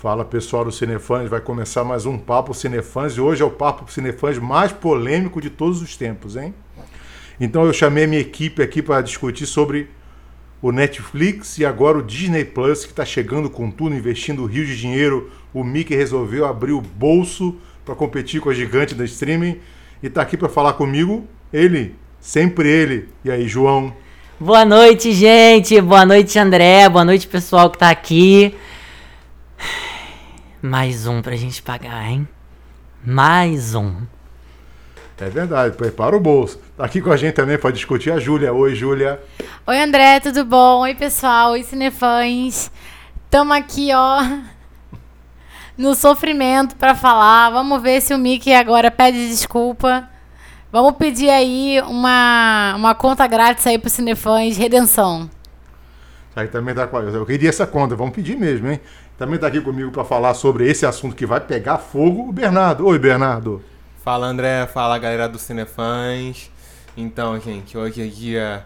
Fala 0.00 0.24
pessoal 0.24 0.64
do 0.64 0.70
Cinefãs, 0.70 1.28
vai 1.28 1.40
começar 1.40 1.82
mais 1.82 2.06
um 2.06 2.16
Papo 2.16 2.54
Cinefãs 2.54 3.14
e 3.14 3.20
hoje 3.20 3.42
é 3.42 3.44
o 3.44 3.50
Papo 3.50 3.90
Cinefãs 3.90 4.38
mais 4.38 4.70
polêmico 4.70 5.40
de 5.40 5.50
todos 5.50 5.82
os 5.82 5.96
tempos, 5.96 6.36
hein? 6.36 6.54
Então 7.40 7.64
eu 7.64 7.72
chamei 7.72 8.04
a 8.04 8.06
minha 8.06 8.20
equipe 8.20 8.62
aqui 8.62 8.80
para 8.80 9.00
discutir 9.00 9.44
sobre 9.44 9.90
o 10.62 10.70
Netflix 10.70 11.58
e 11.58 11.66
agora 11.66 11.98
o 11.98 12.02
Disney 12.02 12.44
Plus 12.44 12.84
que 12.84 12.92
está 12.92 13.04
chegando 13.04 13.50
com 13.50 13.72
tudo, 13.72 13.92
investindo 13.92 14.46
rios 14.46 14.68
de 14.68 14.76
dinheiro. 14.76 15.32
O 15.52 15.64
Mickey 15.64 15.96
resolveu 15.96 16.46
abrir 16.46 16.74
o 16.74 16.80
bolso 16.80 17.56
para 17.84 17.96
competir 17.96 18.40
com 18.40 18.50
a 18.50 18.54
gigante 18.54 18.94
da 18.94 19.04
streaming 19.04 19.58
e 20.00 20.06
está 20.06 20.22
aqui 20.22 20.36
para 20.36 20.48
falar 20.48 20.74
comigo 20.74 21.26
ele, 21.52 21.96
sempre 22.20 22.68
ele. 22.68 23.08
E 23.24 23.32
aí, 23.32 23.48
João? 23.48 23.92
Boa 24.38 24.64
noite, 24.64 25.10
gente. 25.10 25.80
Boa 25.80 26.06
noite, 26.06 26.38
André. 26.38 26.88
Boa 26.88 27.04
noite, 27.04 27.26
pessoal 27.26 27.68
que 27.68 27.74
está 27.74 27.90
aqui. 27.90 28.54
Mais 30.60 31.06
um 31.06 31.22
pra 31.22 31.36
gente 31.36 31.62
pagar, 31.62 32.10
hein? 32.10 32.26
Mais 33.04 33.76
um. 33.76 33.94
É 35.20 35.28
verdade, 35.28 35.76
prepara 35.76 36.16
o 36.16 36.20
bolso. 36.20 36.60
Tá 36.76 36.84
aqui 36.84 37.00
com 37.00 37.12
a 37.12 37.16
gente 37.16 37.34
também 37.34 37.56
para 37.56 37.70
discutir 37.70 38.10
a 38.10 38.18
Júlia. 38.18 38.52
Oi, 38.52 38.74
Júlia. 38.74 39.20
Oi, 39.66 39.80
André, 39.80 40.18
tudo 40.20 40.44
bom? 40.44 40.80
Oi, 40.80 40.94
pessoal. 40.94 41.52
Oi, 41.52 41.62
cinefãs. 41.62 42.70
Tamo 43.30 43.52
aqui, 43.52 43.90
ó, 43.94 44.20
no 45.76 45.94
sofrimento 45.94 46.74
para 46.74 46.94
falar. 46.94 47.50
Vamos 47.50 47.80
ver 47.80 48.00
se 48.00 48.12
o 48.12 48.18
Mickey 48.18 48.52
agora 48.52 48.90
pede 48.90 49.28
desculpa. 49.28 50.08
Vamos 50.72 50.96
pedir 50.96 51.30
aí 51.30 51.80
uma, 51.86 52.74
uma 52.76 52.94
conta 52.94 53.26
grátis 53.26 53.66
aí 53.66 53.78
pro 53.78 53.88
Cinefãs, 53.88 54.56
redenção. 54.56 55.30
Aí 56.38 56.46
também 56.46 56.72
tá 56.72 56.86
com 56.86 57.00
Eu 57.00 57.26
queria 57.26 57.48
essa 57.48 57.66
conta, 57.66 57.96
vamos 57.96 58.14
pedir 58.14 58.36
mesmo, 58.36 58.70
hein? 58.70 58.80
Também 59.18 59.34
está 59.34 59.48
aqui 59.48 59.60
comigo 59.60 59.90
para 59.90 60.04
falar 60.04 60.34
sobre 60.34 60.70
esse 60.70 60.86
assunto 60.86 61.16
que 61.16 61.26
vai 61.26 61.40
pegar 61.40 61.78
fogo, 61.78 62.28
o 62.28 62.32
Bernardo. 62.32 62.86
Oi, 62.86 62.96
Bernardo. 62.96 63.60
Fala, 64.04 64.28
André. 64.28 64.64
Fala, 64.68 64.96
galera 64.98 65.28
do 65.28 65.36
Cinefãs. 65.36 66.48
Então, 66.96 67.40
gente, 67.40 67.76
hoje 67.76 68.02
é 68.02 68.06
dia 68.06 68.64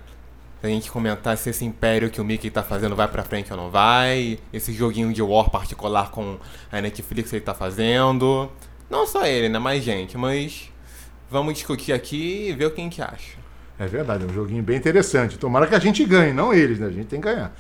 da 0.60 0.68
gente 0.68 0.90
comentar 0.90 1.34
se 1.38 1.48
esse 1.48 1.64
império 1.64 2.10
que 2.10 2.20
o 2.20 2.24
Mickey 2.24 2.50
tá 2.50 2.62
fazendo 2.62 2.94
vai 2.94 3.08
pra 3.08 3.22
frente 3.22 3.50
ou 3.50 3.56
não 3.56 3.70
vai. 3.70 4.38
Esse 4.52 4.70
joguinho 4.74 5.10
de 5.10 5.22
war 5.22 5.48
particular 5.48 6.10
com 6.10 6.36
a 6.70 6.78
Netflix 6.78 7.30
que 7.30 7.36
ele 7.36 7.44
tá 7.44 7.54
fazendo. 7.54 8.50
Não 8.90 9.06
só 9.06 9.24
ele, 9.24 9.48
né? 9.48 9.58
Mais 9.58 9.82
gente. 9.82 10.18
Mas 10.18 10.68
vamos 11.30 11.54
discutir 11.54 11.94
aqui 11.94 12.50
e 12.50 12.52
ver 12.52 12.66
o 12.66 12.70
que 12.70 12.82
a 12.82 12.84
gente 12.84 13.00
acha. 13.00 13.41
É 13.82 13.86
verdade, 13.88 14.22
é 14.22 14.26
um 14.30 14.32
joguinho 14.32 14.62
bem 14.62 14.76
interessante. 14.76 15.36
Tomara 15.36 15.66
que 15.66 15.74
a 15.74 15.78
gente 15.80 16.04
ganhe, 16.04 16.32
não 16.32 16.54
eles, 16.54 16.78
né? 16.78 16.86
A 16.86 16.90
gente 16.90 17.06
tem 17.06 17.20
que 17.20 17.26
ganhar. 17.26 17.52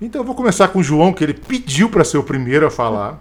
Então 0.00 0.20
eu 0.20 0.24
vou 0.24 0.34
começar 0.36 0.68
com 0.68 0.78
o 0.78 0.82
João, 0.82 1.12
que 1.12 1.24
ele 1.24 1.34
pediu 1.34 1.90
para 1.90 2.04
ser 2.04 2.18
o 2.18 2.22
primeiro 2.22 2.68
a 2.68 2.70
falar. 2.70 3.20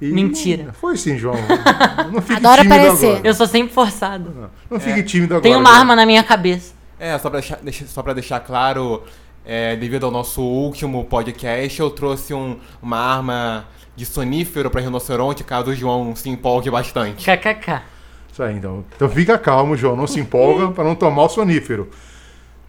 E 0.00 0.10
Mentira. 0.10 0.72
Foi 0.72 0.96
sim, 0.96 1.18
João. 1.18 1.36
Não 2.10 2.22
fique 2.22 2.44
Adoro 2.44 2.62
tímido 2.62 2.74
aparecer. 2.74 3.06
agora. 3.06 3.28
Eu 3.28 3.34
sou 3.34 3.46
sempre 3.46 3.72
forçado. 3.72 4.32
Não, 4.34 4.50
não 4.70 4.80
fique 4.80 5.00
é. 5.00 5.02
tímido 5.02 5.34
agora. 5.34 5.42
Tem 5.42 5.54
uma 5.54 5.70
arma 5.70 5.94
na 5.94 6.06
minha 6.06 6.24
cabeça. 6.24 6.72
É, 6.98 7.16
só 7.18 7.28
pra 7.28 7.40
deixar, 7.40 7.86
só 7.86 8.02
pra 8.02 8.12
deixar 8.14 8.40
claro, 8.40 9.02
é, 9.44 9.76
devido 9.76 10.04
ao 10.04 10.10
nosso 10.10 10.42
último 10.42 11.04
podcast, 11.04 11.78
eu 11.78 11.90
trouxe 11.90 12.32
um, 12.32 12.58
uma 12.82 12.96
arma 12.96 13.66
de 13.94 14.06
sonífero 14.06 14.70
para 14.70 14.80
rinoceronte, 14.80 15.44
caso 15.44 15.70
o 15.70 15.74
João 15.74 16.16
se 16.16 16.28
empolgue 16.30 16.70
bastante. 16.70 17.24
KKK. 17.24 17.91
Isso 18.32 18.42
aí, 18.42 18.56
então. 18.56 18.84
Então 18.96 19.08
fica 19.10 19.38
calmo, 19.38 19.76
João. 19.76 19.94
Não 19.94 20.06
se 20.06 20.18
empolga 20.18 20.72
para 20.72 20.84
não 20.84 20.94
tomar 20.94 21.24
o 21.24 21.28
sonífero. 21.28 21.90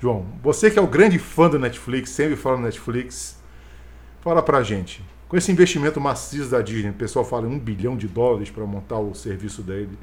João, 0.02 0.26
você 0.44 0.70
que 0.70 0.78
é 0.78 0.82
o 0.82 0.88
grande 0.88 1.18
fã 1.18 1.50
do 1.50 1.58
Netflix, 1.58 2.10
sempre 2.10 2.36
fala 2.36 2.58
do 2.58 2.64
Netflix, 2.64 3.42
fala 4.20 4.44
pra 4.44 4.62
gente. 4.62 5.02
Com 5.30 5.38
esse 5.38 5.50
investimento 5.50 6.02
maciço 6.02 6.50
da 6.50 6.62
Disney, 6.62 6.90
o 6.90 6.94
pessoal 6.94 7.24
fala 7.24 7.48
em 7.48 7.52
um 7.52 7.58
bilhão 7.58 7.96
de 7.96 8.08
dólares 8.08 8.50
para 8.50 8.66
montar 8.66 9.00
o 9.00 9.16
serviço 9.16 9.62
dele. 9.62 9.98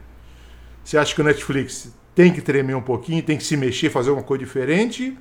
Você 0.83 0.97
acha 0.97 1.15
que 1.15 1.21
o 1.21 1.25
Netflix 1.25 1.95
tem 2.15 2.33
que 2.33 2.41
tremer 2.41 2.75
um 2.75 2.81
pouquinho, 2.81 3.23
tem 3.23 3.37
que 3.37 3.45
se 3.45 3.57
mexer, 3.57 3.91
fazer 3.91 4.11
uma 4.11 4.23
coisa 4.23 4.43
diferente? 4.43 5.17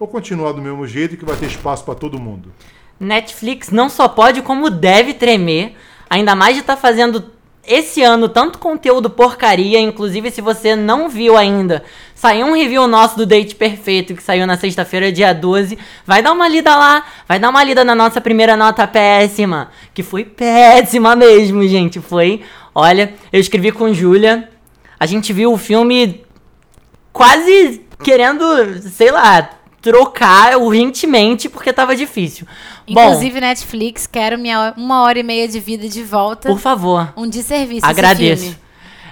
Ou 0.00 0.08
continuar 0.08 0.52
do 0.52 0.62
mesmo 0.62 0.86
jeito 0.86 1.16
que 1.16 1.24
vai 1.24 1.36
ter 1.36 1.46
espaço 1.46 1.84
para 1.84 1.94
todo 1.94 2.18
mundo? 2.18 2.50
Netflix 2.98 3.70
não 3.70 3.90
só 3.90 4.08
pode, 4.08 4.40
como 4.40 4.70
deve 4.70 5.12
tremer. 5.12 5.76
Ainda 6.08 6.34
mais 6.34 6.54
de 6.54 6.62
estar 6.62 6.76
tá 6.76 6.80
fazendo 6.80 7.33
esse 7.66 8.02
ano 8.02 8.28
tanto 8.28 8.58
conteúdo 8.58 9.08
porcaria, 9.08 9.80
inclusive 9.80 10.30
se 10.30 10.40
você 10.40 10.76
não 10.76 11.08
viu 11.08 11.36
ainda, 11.36 11.84
saiu 12.14 12.46
um 12.46 12.54
review 12.54 12.86
nosso 12.86 13.16
do 13.16 13.26
Date 13.26 13.54
Perfeito 13.54 14.14
que 14.14 14.22
saiu 14.22 14.46
na 14.46 14.56
sexta-feira, 14.56 15.10
dia 15.10 15.32
12. 15.32 15.78
Vai 16.06 16.22
dar 16.22 16.32
uma 16.32 16.48
lida 16.48 16.74
lá, 16.76 17.04
vai 17.28 17.38
dar 17.38 17.50
uma 17.50 17.64
lida 17.64 17.84
na 17.84 17.94
nossa 17.94 18.20
primeira 18.20 18.56
nota 18.56 18.86
péssima, 18.86 19.70
que 19.92 20.02
foi 20.02 20.24
péssima 20.24 21.16
mesmo, 21.16 21.66
gente. 21.66 22.00
Foi, 22.00 22.42
olha, 22.74 23.14
eu 23.32 23.40
escrevi 23.40 23.72
com 23.72 23.92
Júlia, 23.92 24.48
a 24.98 25.06
gente 25.06 25.32
viu 25.32 25.52
o 25.52 25.58
filme 25.58 26.24
quase 27.12 27.82
querendo, 28.02 28.44
sei 28.90 29.10
lá, 29.10 29.50
trocar 29.80 30.56
urgentemente 30.56 31.46
porque 31.48 31.72
tava 31.72 31.94
difícil. 31.94 32.46
Inclusive, 32.86 33.40
Bom, 33.40 33.46
Netflix, 33.46 34.06
quero 34.06 34.38
minha 34.38 34.74
uma 34.76 35.02
hora 35.02 35.18
e 35.18 35.22
meia 35.22 35.48
de 35.48 35.58
vida 35.58 35.88
de 35.88 36.02
volta. 36.02 36.48
Por 36.48 36.58
favor. 36.58 37.12
Um 37.16 37.28
de 37.28 37.42
serviço. 37.42 37.86
Agradeço. 37.86 38.58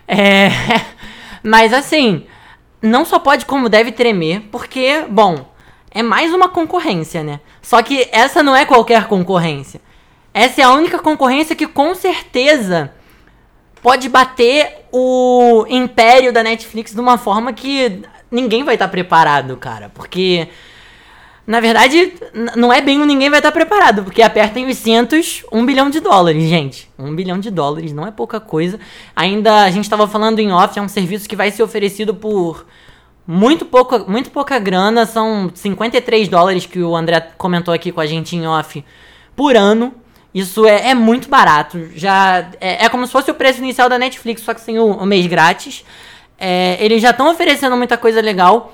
É, 0.06 0.50
mas 1.42 1.72
assim, 1.72 2.26
não 2.82 3.04
só 3.04 3.18
pode 3.18 3.46
como 3.46 3.68
deve 3.68 3.92
tremer, 3.92 4.42
porque, 4.50 5.04
bom, 5.08 5.46
é 5.90 6.02
mais 6.02 6.32
uma 6.34 6.48
concorrência, 6.48 7.22
né? 7.22 7.40
Só 7.60 7.82
que 7.82 8.08
essa 8.12 8.42
não 8.42 8.56
é 8.56 8.64
qualquer 8.64 9.06
concorrência. 9.06 9.80
Essa 10.34 10.62
é 10.62 10.64
a 10.64 10.70
única 10.70 10.98
concorrência 10.98 11.54
que 11.54 11.66
com 11.66 11.94
certeza 11.94 12.92
pode 13.82 14.08
bater 14.08 14.86
o 14.90 15.66
império 15.68 16.32
da 16.32 16.42
Netflix 16.42 16.92
de 16.92 17.00
uma 17.00 17.18
forma 17.18 17.52
que 17.52 18.02
ninguém 18.30 18.64
vai 18.64 18.74
estar 18.74 18.86
tá 18.86 18.90
preparado, 18.90 19.56
cara. 19.56 19.90
Porque, 19.94 20.48
na 21.46 21.58
verdade, 21.58 22.14
não 22.56 22.72
é 22.72 22.80
bem 22.80 23.00
o 23.00 23.04
ninguém 23.04 23.28
vai 23.28 23.40
estar 23.40 23.50
preparado. 23.50 24.04
Porque 24.04 24.22
apertem 24.22 24.66
os 24.68 24.76
cintos, 24.76 25.44
um 25.50 25.66
bilhão 25.66 25.90
de 25.90 26.00
dólares, 26.00 26.44
gente. 26.48 26.88
Um 26.98 27.14
bilhão 27.14 27.38
de 27.38 27.50
dólares 27.50 27.92
não 27.92 28.06
é 28.06 28.10
pouca 28.10 28.38
coisa. 28.38 28.78
Ainda, 29.14 29.64
a 29.64 29.70
gente 29.70 29.84
estava 29.84 30.06
falando 30.06 30.38
em 30.38 30.52
off, 30.52 30.78
é 30.78 30.82
um 30.82 30.88
serviço 30.88 31.28
que 31.28 31.34
vai 31.34 31.50
ser 31.50 31.62
oferecido 31.62 32.14
por 32.14 32.64
muito 33.26 33.64
pouca, 33.64 33.98
muito 34.00 34.30
pouca 34.30 34.58
grana. 34.58 35.04
São 35.04 35.50
53 35.52 36.28
dólares 36.28 36.64
que 36.64 36.80
o 36.80 36.94
André 36.94 37.32
comentou 37.36 37.74
aqui 37.74 37.90
com 37.90 38.00
a 38.00 38.06
gente 38.06 38.36
em 38.36 38.46
off 38.46 38.84
por 39.34 39.56
ano. 39.56 39.92
Isso 40.32 40.64
é, 40.64 40.90
é 40.90 40.94
muito 40.94 41.28
barato. 41.28 41.88
Já 41.94 42.50
é, 42.60 42.84
é, 42.84 42.88
como 42.88 43.04
se 43.04 43.12
fosse 43.12 43.30
o 43.30 43.34
preço 43.34 43.58
inicial 43.58 43.88
da 43.88 43.98
Netflix, 43.98 44.42
só 44.42 44.54
que 44.54 44.60
sem 44.60 44.78
o, 44.78 44.86
o 44.86 45.04
mês 45.04 45.26
grátis. 45.26 45.84
É, 46.38 46.76
eles 46.80 47.02
já 47.02 47.10
estão 47.10 47.30
oferecendo 47.30 47.76
muita 47.76 47.96
coisa 47.96 48.20
legal. 48.20 48.72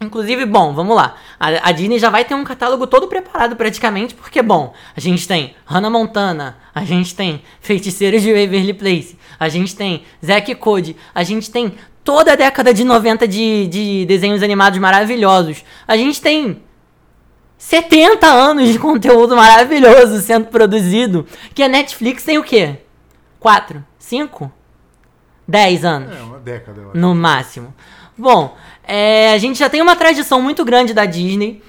Inclusive, 0.00 0.44
bom, 0.44 0.74
vamos 0.74 0.96
lá. 0.96 1.14
A, 1.38 1.68
a, 1.68 1.72
Disney 1.72 1.98
já 1.98 2.10
vai 2.10 2.24
ter 2.24 2.34
um 2.34 2.44
catálogo 2.44 2.86
todo 2.86 3.06
preparado 3.06 3.56
praticamente, 3.56 4.14
porque, 4.14 4.42
bom, 4.42 4.74
a 4.96 5.00
gente 5.00 5.26
tem 5.26 5.54
Hannah 5.64 5.90
Montana, 5.90 6.58
a 6.74 6.84
gente 6.84 7.14
tem 7.14 7.42
Feiticeiros 7.60 8.20
de 8.20 8.32
Waverly 8.32 8.74
Place, 8.74 9.18
a 9.38 9.48
gente 9.48 9.74
tem 9.76 10.02
Zack 10.24 10.54
Code, 10.56 10.96
a 11.14 11.22
gente 11.22 11.50
tem 11.50 11.74
toda 12.02 12.32
a 12.32 12.36
década 12.36 12.74
de 12.74 12.84
90 12.84 13.26
de, 13.26 13.66
de 13.68 14.06
desenhos 14.06 14.42
animados 14.42 14.78
maravilhosos. 14.78 15.64
A 15.86 15.96
gente 15.96 16.20
tem 16.20 16.60
70 17.56 18.26
anos 18.26 18.68
de 18.68 18.78
conteúdo 18.78 19.36
maravilhoso 19.36 20.20
sendo 20.20 20.46
produzido, 20.46 21.26
que 21.54 21.62
a 21.62 21.68
Netflix 21.68 22.24
tem 22.24 22.36
o 22.36 22.42
quê? 22.42 22.78
4? 23.40 23.82
5? 23.98 24.52
10 25.46 25.84
anos. 25.84 26.16
É, 26.16 26.22
uma 26.22 26.38
década. 26.38 26.80
Eu 26.80 26.90
acho. 26.90 26.98
No 26.98 27.14
máximo. 27.14 27.74
Bom, 28.16 28.56
é, 28.86 29.32
a 29.32 29.38
gente 29.38 29.58
já 29.58 29.68
tem 29.68 29.82
uma 29.82 29.96
tradição 29.96 30.40
muito 30.40 30.64
grande 30.64 30.94
da 30.94 31.04
Disney. 31.04 31.62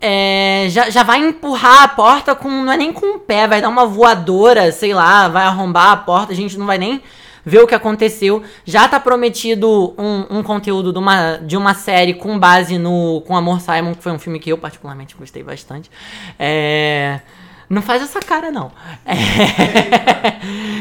É, 0.00 0.66
já, 0.68 0.90
já 0.90 1.04
vai 1.04 1.20
empurrar 1.20 1.84
a 1.84 1.88
porta 1.88 2.34
com. 2.34 2.48
Não 2.48 2.72
é 2.72 2.76
nem 2.76 2.92
com 2.92 3.16
o 3.16 3.18
pé, 3.20 3.46
vai 3.46 3.60
dar 3.60 3.68
uma 3.68 3.86
voadora, 3.86 4.72
sei 4.72 4.92
lá, 4.92 5.28
vai 5.28 5.44
arrombar 5.44 5.92
a 5.92 5.96
porta, 5.96 6.32
a 6.32 6.36
gente 6.36 6.58
não 6.58 6.66
vai 6.66 6.76
nem 6.76 7.00
ver 7.44 7.60
o 7.60 7.66
que 7.66 7.74
aconteceu. 7.74 8.42
Já 8.64 8.88
tá 8.88 8.98
prometido 8.98 9.94
um, 9.96 10.38
um 10.38 10.42
conteúdo 10.42 10.92
de 10.92 10.98
uma, 10.98 11.36
de 11.36 11.56
uma 11.56 11.74
série 11.74 12.14
com 12.14 12.36
base 12.38 12.78
no 12.78 13.22
com 13.26 13.36
Amor 13.36 13.60
Simon, 13.60 13.94
que 13.94 14.02
foi 14.02 14.12
um 14.12 14.18
filme 14.18 14.40
que 14.40 14.50
eu 14.50 14.58
particularmente 14.58 15.14
gostei 15.14 15.42
bastante. 15.44 15.88
É, 16.36 17.20
não 17.68 17.80
faz 17.80 18.02
essa 18.02 18.20
cara, 18.20 18.50
não. 18.50 18.70
É, 19.06 19.14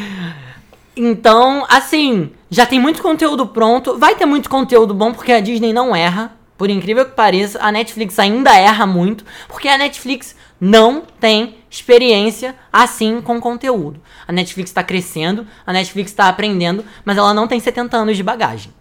então, 1.03 1.65
assim, 1.67 2.29
já 2.47 2.63
tem 2.63 2.79
muito 2.79 3.01
conteúdo 3.01 3.47
pronto. 3.47 3.97
Vai 3.97 4.13
ter 4.13 4.27
muito 4.27 4.47
conteúdo 4.47 4.93
bom 4.93 5.11
porque 5.11 5.31
a 5.31 5.39
Disney 5.39 5.73
não 5.73 5.95
erra. 5.95 6.37
Por 6.55 6.69
incrível 6.69 7.03
que 7.05 7.15
pareça, 7.15 7.57
a 7.59 7.71
Netflix 7.71 8.19
ainda 8.19 8.55
erra 8.55 8.85
muito, 8.85 9.25
porque 9.47 9.67
a 9.67 9.79
Netflix 9.79 10.35
não 10.59 11.01
tem 11.19 11.55
experiência 11.71 12.53
assim 12.71 13.19
com 13.19 13.41
conteúdo. 13.41 13.99
A 14.27 14.31
Netflix 14.31 14.69
está 14.69 14.83
crescendo, 14.83 15.47
a 15.65 15.73
Netflix 15.73 16.11
está 16.11 16.29
aprendendo, 16.29 16.85
mas 17.03 17.17
ela 17.17 17.33
não 17.33 17.47
tem 17.47 17.59
70 17.59 17.97
anos 17.97 18.15
de 18.15 18.21
bagagem. 18.21 18.71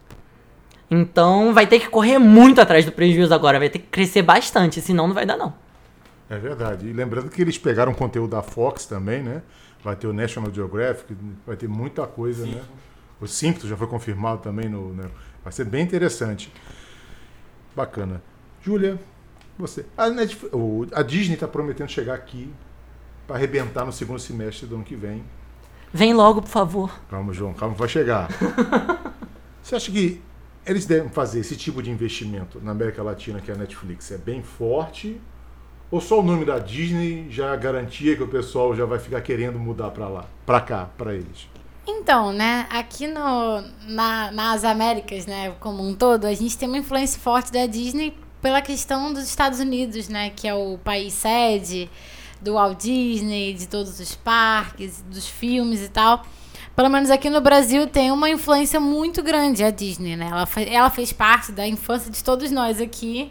Então 0.90 1.54
vai 1.54 1.66
ter 1.66 1.80
que 1.80 1.88
correr 1.88 2.18
muito 2.18 2.60
atrás 2.60 2.84
do 2.84 2.92
prejuízo 2.92 3.32
agora, 3.32 3.58
vai 3.58 3.70
ter 3.70 3.78
que 3.78 3.86
crescer 3.86 4.20
bastante, 4.20 4.82
senão 4.82 5.06
não 5.06 5.14
vai 5.14 5.24
dar 5.24 5.38
não. 5.38 5.54
É 6.30 6.38
verdade. 6.38 6.86
E 6.86 6.92
lembrando 6.92 7.28
que 7.28 7.42
eles 7.42 7.58
pegaram 7.58 7.92
conteúdo 7.92 8.30
da 8.30 8.42
Fox 8.42 8.86
também, 8.86 9.22
né? 9.22 9.42
Vai 9.82 9.96
ter 9.96 10.06
o 10.06 10.12
National 10.12 10.52
Geographic, 10.54 11.14
vai 11.46 11.56
ter 11.56 11.68
muita 11.68 12.06
coisa, 12.06 12.46
né? 12.46 12.62
O 13.20 13.26
Simpsons 13.26 13.68
já 13.68 13.76
foi 13.76 13.86
confirmado 13.88 14.40
também 14.40 14.68
no. 14.68 14.94
né? 14.94 15.10
Vai 15.42 15.52
ser 15.52 15.64
bem 15.64 15.82
interessante. 15.82 16.52
Bacana. 17.74 18.22
Júlia, 18.62 18.98
você. 19.58 19.84
A, 19.96 20.08
Netflix- 20.08 20.54
a 20.92 21.02
Disney 21.02 21.34
está 21.34 21.48
prometendo 21.48 21.88
chegar 21.88 22.14
aqui 22.14 22.52
para 23.26 23.36
arrebentar 23.36 23.84
no 23.84 23.92
segundo 23.92 24.18
semestre 24.18 24.66
do 24.66 24.76
ano 24.76 24.84
que 24.84 24.94
vem. 24.96 25.24
Vem 25.92 26.14
logo, 26.14 26.42
por 26.42 26.48
favor. 26.48 27.00
Calma, 27.10 27.32
João, 27.32 27.52
calma, 27.52 27.74
vai 27.74 27.88
chegar. 27.88 28.28
Você 29.62 29.74
acha 29.74 29.90
que 29.90 30.20
eles 30.64 30.86
devem 30.86 31.08
fazer 31.10 31.40
esse 31.40 31.56
tipo 31.56 31.82
de 31.82 31.90
investimento 31.90 32.60
na 32.62 32.70
América 32.70 33.02
Latina, 33.02 33.40
que 33.40 33.50
é 33.50 33.54
a 33.54 33.56
Netflix, 33.56 34.10
é 34.12 34.18
bem 34.18 34.42
forte? 34.42 35.20
Ou 35.90 36.00
só 36.00 36.20
o 36.20 36.22
nome 36.22 36.44
da 36.44 36.58
Disney 36.58 37.26
já 37.30 37.54
garantia 37.56 38.14
que 38.16 38.22
o 38.22 38.28
pessoal 38.28 38.76
já 38.76 38.84
vai 38.84 38.98
ficar 38.98 39.20
querendo 39.22 39.58
mudar 39.58 39.90
para 39.90 40.08
lá, 40.08 40.24
para 40.46 40.60
cá, 40.60 40.88
para 40.96 41.14
eles? 41.14 41.48
Então, 41.86 42.32
né, 42.32 42.66
aqui 42.70 43.08
no, 43.08 43.64
na, 43.88 44.30
nas 44.30 44.64
Américas, 44.64 45.26
né, 45.26 45.52
como 45.58 45.86
um 45.86 45.94
todo, 45.94 46.26
a 46.26 46.34
gente 46.34 46.56
tem 46.56 46.68
uma 46.68 46.78
influência 46.78 47.20
forte 47.20 47.50
da 47.50 47.66
Disney 47.66 48.14
pela 48.40 48.62
questão 48.62 49.12
dos 49.12 49.24
Estados 49.24 49.58
Unidos, 49.58 50.08
né, 50.08 50.30
que 50.30 50.46
é 50.46 50.54
o 50.54 50.78
país 50.78 51.12
sede 51.12 51.90
do 52.40 52.54
Walt 52.54 52.80
Disney, 52.80 53.52
de 53.54 53.66
todos 53.66 53.98
os 53.98 54.14
parques, 54.14 55.02
dos 55.10 55.26
filmes 55.26 55.82
e 55.82 55.88
tal. 55.88 56.24
Pelo 56.76 56.88
menos 56.88 57.10
aqui 57.10 57.28
no 57.28 57.40
Brasil 57.40 57.86
tem 57.86 58.12
uma 58.12 58.30
influência 58.30 58.78
muito 58.78 59.22
grande 59.22 59.62
a 59.62 59.70
Disney, 59.70 60.16
né? 60.16 60.30
Ela, 60.30 60.48
ela 60.66 60.88
fez 60.88 61.12
parte 61.12 61.52
da 61.52 61.66
infância 61.66 62.10
de 62.10 62.24
todos 62.24 62.50
nós 62.50 62.80
aqui 62.80 63.30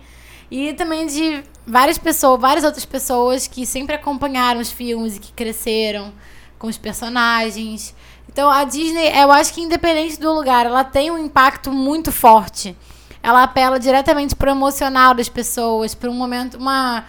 e 0.51 0.73
também 0.73 1.05
de 1.05 1.43
várias 1.65 1.97
pessoas, 1.97 2.39
várias 2.39 2.63
outras 2.63 2.85
pessoas 2.85 3.47
que 3.47 3.65
sempre 3.65 3.95
acompanharam 3.95 4.59
os 4.59 4.71
filmes 4.71 5.17
e 5.17 5.19
que 5.19 5.31
cresceram 5.31 6.13
com 6.57 6.67
os 6.67 6.77
personagens. 6.77 7.95
Então 8.31 8.49
a 8.49 8.63
Disney, 8.63 9.11
eu 9.15 9.31
acho 9.31 9.53
que 9.53 9.61
independente 9.61 10.19
do 10.19 10.33
lugar, 10.33 10.65
ela 10.65 10.83
tem 10.83 11.11
um 11.11 11.17
impacto 11.17 11.71
muito 11.71 12.11
forte. 12.11 12.75
Ela 13.21 13.43
apela 13.43 13.79
diretamente 13.79 14.35
para 14.35 14.49
o 14.49 14.55
emocional 14.55 15.13
das 15.13 15.29
pessoas, 15.29 15.93
para 15.93 16.09
um 16.09 16.13
momento, 16.13 16.57
uma 16.57 17.05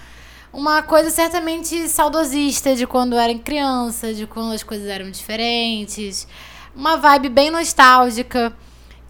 uma 0.52 0.82
coisa 0.82 1.10
certamente 1.10 1.88
saudosista 1.88 2.74
de 2.74 2.86
quando 2.86 3.16
eram 3.16 3.38
criança, 3.38 4.12
de 4.12 4.26
quando 4.26 4.52
as 4.52 4.64
coisas 4.64 4.88
eram 4.88 5.08
diferentes, 5.10 6.26
uma 6.74 6.96
vibe 6.96 7.28
bem 7.28 7.50
nostálgica. 7.50 8.52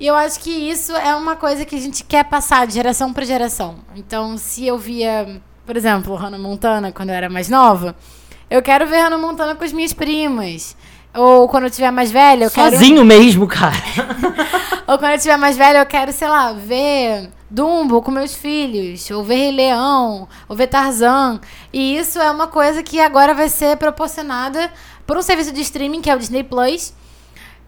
E 0.00 0.06
eu 0.06 0.14
acho 0.14 0.40
que 0.40 0.50
isso 0.50 0.96
é 0.96 1.14
uma 1.14 1.36
coisa 1.36 1.66
que 1.66 1.76
a 1.76 1.78
gente 1.78 2.02
quer 2.02 2.24
passar 2.24 2.66
de 2.66 2.72
geração 2.72 3.12
para 3.12 3.22
geração. 3.26 3.76
Então, 3.94 4.38
se 4.38 4.66
eu 4.66 4.78
via, 4.78 5.42
por 5.66 5.76
exemplo, 5.76 6.14
Hannah 6.14 6.38
Montana 6.38 6.90
quando 6.90 7.10
eu 7.10 7.14
era 7.14 7.28
mais 7.28 7.50
nova, 7.50 7.94
eu 8.48 8.62
quero 8.62 8.86
ver 8.86 8.96
Hannah 8.96 9.18
Montana 9.18 9.54
com 9.54 9.62
as 9.62 9.74
minhas 9.74 9.92
primas. 9.92 10.74
Ou 11.14 11.46
quando 11.48 11.64
eu 11.64 11.70
tiver 11.70 11.90
mais 11.90 12.10
velha, 12.10 12.44
eu 12.44 12.50
quero 12.50 12.70
Sozinho 12.70 13.04
mesmo, 13.04 13.46
cara. 13.46 13.76
ou 14.88 14.96
quando 14.96 15.12
eu 15.12 15.18
tiver 15.18 15.36
mais 15.36 15.58
velha, 15.58 15.78
eu 15.78 15.86
quero, 15.86 16.12
sei 16.12 16.28
lá, 16.28 16.52
ver 16.52 17.28
Dumbo 17.50 18.00
com 18.00 18.10
meus 18.10 18.34
filhos, 18.34 19.10
ou 19.10 19.22
ver 19.22 19.34
Rei 19.34 19.52
Leão, 19.52 20.26
ou 20.48 20.56
ver 20.56 20.68
Tarzan. 20.68 21.40
E 21.72 21.98
isso 21.98 22.18
é 22.18 22.30
uma 22.30 22.46
coisa 22.46 22.82
que 22.82 22.98
agora 23.00 23.34
vai 23.34 23.50
ser 23.50 23.76
proporcionada 23.76 24.72
por 25.06 25.18
um 25.18 25.22
serviço 25.22 25.52
de 25.52 25.60
streaming 25.60 26.00
que 26.00 26.08
é 26.08 26.14
o 26.14 26.18
Disney 26.18 26.42
Plus. 26.42 26.94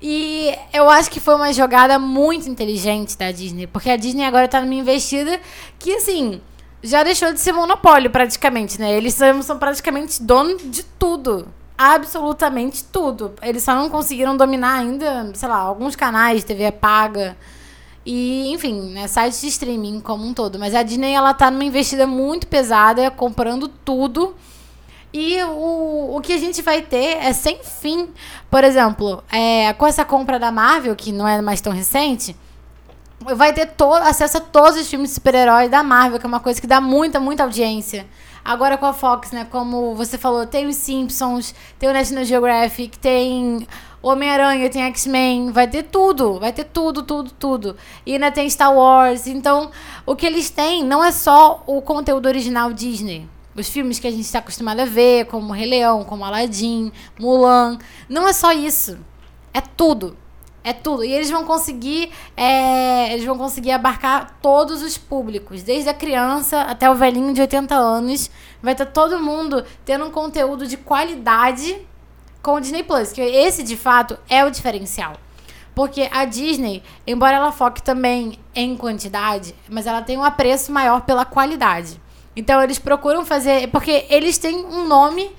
E 0.04 0.52
eu 0.72 0.90
acho 0.90 1.08
que 1.08 1.20
foi 1.20 1.37
uma 1.37 1.52
jogada 1.52 1.96
muito 1.96 2.49
inteligente 2.49 3.16
da 3.16 3.31
Disney, 3.31 3.69
porque 3.69 3.88
a 3.88 3.96
Disney 3.96 4.25
agora 4.25 4.49
tá 4.49 4.60
numa 4.60 4.75
investida 4.75 5.40
que, 5.78 5.94
assim, 5.94 6.40
já 6.82 7.04
deixou 7.04 7.32
de 7.32 7.38
ser 7.38 7.52
monopólio 7.52 8.10
praticamente, 8.10 8.81
né? 8.81 8.93
Eles 8.93 9.14
são, 9.14 9.58
praticamente 9.58 10.20
dono 10.20 10.56
de 10.56 10.82
tudo. 10.82 11.46
Absolutamente 11.78 12.82
tudo. 12.84 13.32
Eles 13.40 13.62
só 13.62 13.76
não 13.76 13.88
conseguiram 13.88 14.37
dominar 14.37 14.81
ainda, 14.81 15.31
sei 15.34 15.49
lá, 15.49 15.58
alguns 15.58 15.94
canais 15.94 16.40
de 16.40 16.46
TV 16.46 16.72
paga. 16.72 17.37
E, 18.05 18.52
enfim, 18.52 18.90
né, 18.90 19.06
sites 19.06 19.40
de 19.40 19.46
streaming 19.46 20.00
como 20.00 20.26
um 20.26 20.34
todo. 20.34 20.58
Mas 20.58 20.75
a 20.75 20.82
Disney, 20.82 21.12
ela 21.12 21.32
tá 21.32 21.48
numa 21.48 21.64
investida 21.64 22.08
muito 22.08 22.48
pesada, 22.48 23.08
comprando 23.08 23.69
tudo. 23.69 24.34
E 25.12 25.43
o, 25.43 26.17
o 26.17 26.20
que 26.23 26.32
a 26.32 26.38
gente 26.38 26.62
vai 26.62 26.81
ter 26.81 27.19
é 27.19 27.32
sem 27.32 27.59
fim. 27.62 28.09
Por 28.50 28.64
exemplo, 28.64 29.23
é, 29.31 29.73
com 29.75 29.87
essa 29.87 30.05
compra 30.05 30.38
da 30.38 30.50
Marvel, 30.50 30.97
que 30.97 31.12
não 31.12 31.29
é 31.29 31.43
mais 31.43 31.61
tão 31.61 31.73
recente, 31.73 32.35
vai 33.20 33.53
ter 33.53 33.67
to 33.67 33.93
acesso 33.93 34.38
a 34.38 34.41
todos 34.41 34.81
os 34.81 34.88
filmes 34.88 35.11
de 35.11 35.14
super-heróis 35.14 35.70
da 35.70 35.82
Marvel, 35.82 36.19
que 36.19 36.26
é 36.26 36.29
uma 36.29 36.41
coisa 36.41 36.61
que 36.61 36.67
dá 36.67 36.81
muita, 36.81 37.20
muita 37.20 37.43
audiência. 37.43 38.06
Agora 38.44 38.76
com 38.76 38.87
a 38.87 38.93
Fox, 38.93 39.31
né? 39.31 39.47
Como 39.50 39.94
você 39.94 40.19
falou, 40.19 40.47
tem 40.47 40.67
os 40.67 40.76
Simpsons, 40.76 41.55
tem 41.79 41.88
o 41.88 41.93
National 41.93 42.25
Geographic, 42.25 42.99
tem 42.99 43.69
Homem-Aranha, 44.03 44.69
tem 44.69 44.82
X-Men, 44.82 45.53
vai 45.53 45.69
ter 45.69 45.85
tudo, 45.85 46.41
vai 46.41 46.53
ter 46.53 46.65
tudo, 46.65 47.03
tudo, 47.03 47.31
tudo. 47.31 47.76
E 48.05 48.15
ainda 48.15 48.32
tem 48.32 48.50
Star 48.50 48.75
Wars. 48.75 49.29
Então, 49.29 49.70
o 50.05 50.17
que 50.17 50.26
eles 50.26 50.50
têm 50.50 50.82
não 50.82 51.05
é 51.05 51.12
só 51.12 51.62
o 51.67 51.81
conteúdo 51.81 52.26
original 52.26 52.73
Disney. 52.73 53.29
Os 53.54 53.69
filmes 53.69 53.99
que 53.99 54.06
a 54.06 54.10
gente 54.10 54.25
está 54.25 54.38
acostumado 54.38 54.81
a 54.81 54.84
ver, 54.84 55.26
como 55.26 55.52
Rei 55.52 55.66
Leão, 55.66 56.04
como 56.04 56.25
Aladdin, 56.25 56.90
Mulan. 57.19 57.78
Não 58.08 58.26
é 58.26 58.32
só 58.32 58.52
isso. 58.52 58.99
É 59.52 59.60
tudo. 59.60 60.16
É 60.64 60.72
tudo. 60.72 61.04
E 61.04 61.12
eles 61.12 61.31
vão 61.31 61.44
conseguir. 61.44 62.10
é, 62.37 63.12
eles 63.12 63.25
vão 63.25 63.37
conseguir 63.37 63.72
abarcar 63.72 64.38
todos 64.40 64.82
os 64.82 64.96
públicos. 64.96 65.62
Desde 65.62 65.90
a 65.90 65.94
criança 65.94 66.62
até 66.62 66.88
o 66.90 66.94
velhinho 66.94 67.34
de 67.34 67.40
80 67.40 67.75
anos. 67.75 68.31
Vai 68.62 68.72
estar 68.72 68.87
todo 68.87 69.20
mundo 69.20 69.64
tendo 69.84 70.05
um 70.05 70.10
conteúdo 70.10 70.66
de 70.66 70.76
qualidade 70.76 71.87
com 72.40 72.55
o 72.55 72.60
Disney 72.60 72.82
Plus. 72.82 73.12
Que 73.12 73.20
esse, 73.20 73.62
de 73.62 73.76
fato, 73.76 74.19
é 74.28 74.44
o 74.44 74.50
diferencial. 74.50 75.14
Porque 75.75 76.08
a 76.12 76.25
Disney, 76.25 76.82
embora 77.06 77.37
ela 77.37 77.52
foque 77.52 77.82
também 77.82 78.38
em 78.55 78.76
quantidade, 78.76 79.55
mas 79.69 79.87
ela 79.87 80.02
tem 80.02 80.19
um 80.19 80.25
apreço 80.25 80.70
maior 80.70 81.00
pela 81.02 81.25
qualidade. 81.25 82.01
Então 82.34 82.62
eles 82.62 82.79
procuram 82.79 83.25
fazer. 83.25 83.69
Porque 83.69 84.06
eles 84.08 84.38
têm 84.38 84.64
um 84.64 84.87
nome 84.87 85.31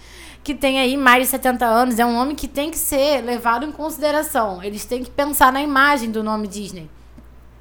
que 0.44 0.54
tem 0.54 0.80
aí 0.80 0.98
mais 0.98 1.24
de 1.24 1.30
70 1.30 1.66
anos, 1.66 2.00
é 2.00 2.06
um 2.06 2.14
nome 2.14 2.36
que 2.36 2.50
tem 2.50 2.70
que 2.70 2.78
ser 2.78 3.22
levado 3.22 3.66
em 3.66 3.72
consideração. 3.72 4.62
Eles 4.62 4.84
têm 4.84 5.04
que 5.04 5.10
pensar 5.10 5.54
na 5.54 5.62
imagem 5.62 6.12
do 6.12 6.22
nome 6.22 6.48
Disney. 6.48 6.90